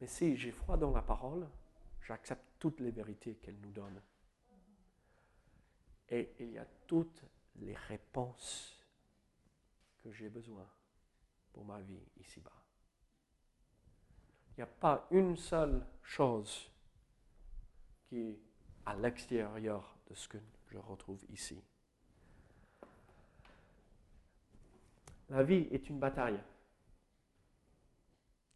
Mais 0.00 0.06
si 0.06 0.36
j'ai 0.36 0.50
foi 0.50 0.76
dans 0.76 0.90
la 0.90 1.02
parole, 1.02 1.48
j'accepte 2.02 2.44
toutes 2.58 2.80
les 2.80 2.90
vérités 2.90 3.36
qu'elle 3.36 3.58
nous 3.60 3.70
donne. 3.70 4.00
Et 6.08 6.34
il 6.40 6.50
y 6.50 6.58
a 6.58 6.66
toutes 6.86 7.22
les 7.56 7.74
réponses 7.74 8.84
que 10.00 10.10
j'ai 10.12 10.28
besoin 10.28 10.68
pour 11.52 11.64
ma 11.64 11.80
vie 11.80 12.02
ici-bas. 12.18 12.63
Il 14.56 14.60
n'y 14.60 14.62
a 14.62 14.66
pas 14.66 15.06
une 15.10 15.36
seule 15.36 15.84
chose 16.02 16.70
qui 18.08 18.20
est 18.20 18.38
à 18.86 18.94
l'extérieur 18.94 19.96
de 20.08 20.14
ce 20.14 20.28
que 20.28 20.38
je 20.68 20.78
retrouve 20.78 21.24
ici. 21.30 21.60
La 25.30 25.42
vie 25.42 25.66
est 25.72 25.88
une 25.88 25.98
bataille. 25.98 26.38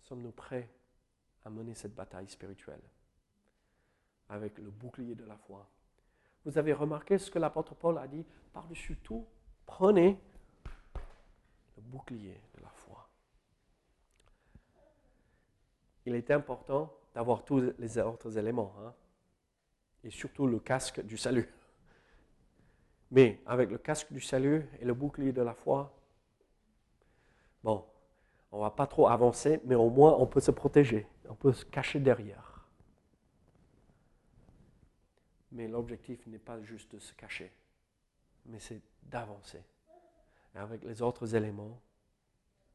Sommes-nous 0.03 0.31
prêts 0.31 0.71
à 1.45 1.51
mener 1.51 1.75
cette 1.75 1.95
bataille 1.95 2.29
spirituelle 2.29 2.83
avec 4.29 4.59
le 4.59 4.71
bouclier 4.71 5.15
de 5.15 5.25
la 5.25 5.37
foi? 5.37 5.69
Vous 6.45 6.57
avez 6.59 6.73
remarqué 6.73 7.19
ce 7.19 7.31
que 7.31 7.39
l'apôtre 7.39 7.75
Paul 7.75 7.99
a 7.99 8.07
dit 8.07 8.25
Par-dessus 8.53 8.97
tout, 8.99 9.27
prenez 9.67 10.19
le 11.77 11.83
bouclier 11.83 12.41
de 12.57 12.63
la 12.63 12.69
foi. 12.69 12.78
Il 16.09 16.15
est 16.15 16.31
important 16.31 16.91
d'avoir 17.15 17.45
tous 17.45 17.75
les 17.79 17.99
autres 17.99 18.39
éléments, 18.39 18.75
hein, 18.81 18.95
et 20.03 20.11
surtout 20.11 20.47
le 20.47 20.59
casque 20.59 21.05
du 21.05 21.19
salut. 21.19 21.53
Mais 23.11 23.43
avec 23.45 23.69
le 23.69 23.77
casque 23.77 24.11
du 24.11 24.21
salut 24.23 24.67
et 24.81 24.87
le 24.87 24.95
bouclier 24.95 25.33
de 25.33 25.43
la 25.43 25.53
foi, 25.53 25.95
bon, 27.63 27.85
on 28.53 28.57
ne 28.57 28.63
va 28.63 28.71
pas 28.71 28.87
trop 28.87 29.09
avancer, 29.09 29.61
mais 29.67 29.75
au 29.75 29.91
moins 29.91 30.17
on 30.19 30.27
peut 30.27 30.41
se 30.41 30.51
protéger, 30.51 31.07
on 31.29 31.35
peut 31.35 31.53
se 31.53 31.67
cacher 31.67 32.01
derrière. 32.01 32.67
Mais 35.53 35.69
l'objectif 35.69 36.27
n'est 36.27 36.39
pas 36.39 36.59
juste 36.63 36.91
de 36.95 36.99
se 37.01 37.13
cacher, 37.13 37.53
mais 38.47 38.61
c'est 38.61 38.81
d'avancer. 39.03 39.63
Et 40.55 40.59
avec 40.59 40.83
les 40.85 41.03
autres 41.03 41.35
éléments, 41.35 41.79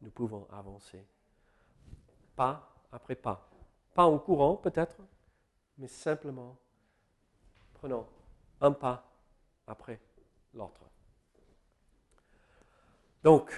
nous 0.01 0.11
pouvons 0.11 0.45
avancer. 0.51 1.03
Pas 2.35 2.72
après 2.93 3.15
pas. 3.15 3.49
Pas 3.93 4.05
en 4.05 4.17
courant 4.17 4.55
peut-être, 4.55 4.97
mais 5.77 5.87
simplement 5.87 6.55
prenons 7.73 8.05
un 8.61 8.71
pas 8.71 9.05
après 9.67 9.99
l'autre. 10.53 10.81
Donc, 13.23 13.51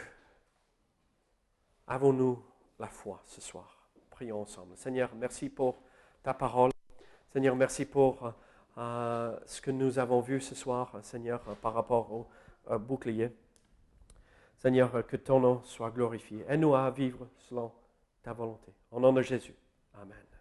avons-nous 1.87 2.43
la 2.79 2.87
foi 2.87 3.21
ce 3.25 3.41
soir? 3.41 3.87
Prions 4.09 4.41
ensemble. 4.41 4.75
Seigneur, 4.77 5.09
merci 5.15 5.49
pour 5.49 5.81
ta 6.23 6.33
parole. 6.33 6.71
Seigneur, 7.31 7.55
merci 7.55 7.85
pour 7.85 8.33
ce 8.75 9.61
que 9.61 9.71
nous 9.71 9.99
avons 9.99 10.21
vu 10.21 10.41
ce 10.41 10.55
soir, 10.55 10.97
Seigneur, 11.01 11.41
par 11.61 11.73
rapport 11.73 12.11
au 12.11 12.27
bouclier. 12.79 13.29
Seigneur, 14.57 15.05
que 15.05 15.17
ton 15.17 15.39
nom 15.39 15.61
soit 15.63 15.91
glorifié. 15.91 16.45
Aide-nous 16.47 16.75
à 16.75 16.89
vivre 16.91 17.27
selon 17.37 17.71
ta 18.25 18.33
volonté. 18.33 18.73
Au 18.91 18.99
nom 18.99 19.13
de 19.13 19.21
Jésus. 19.21 19.55
Amen. 19.93 20.34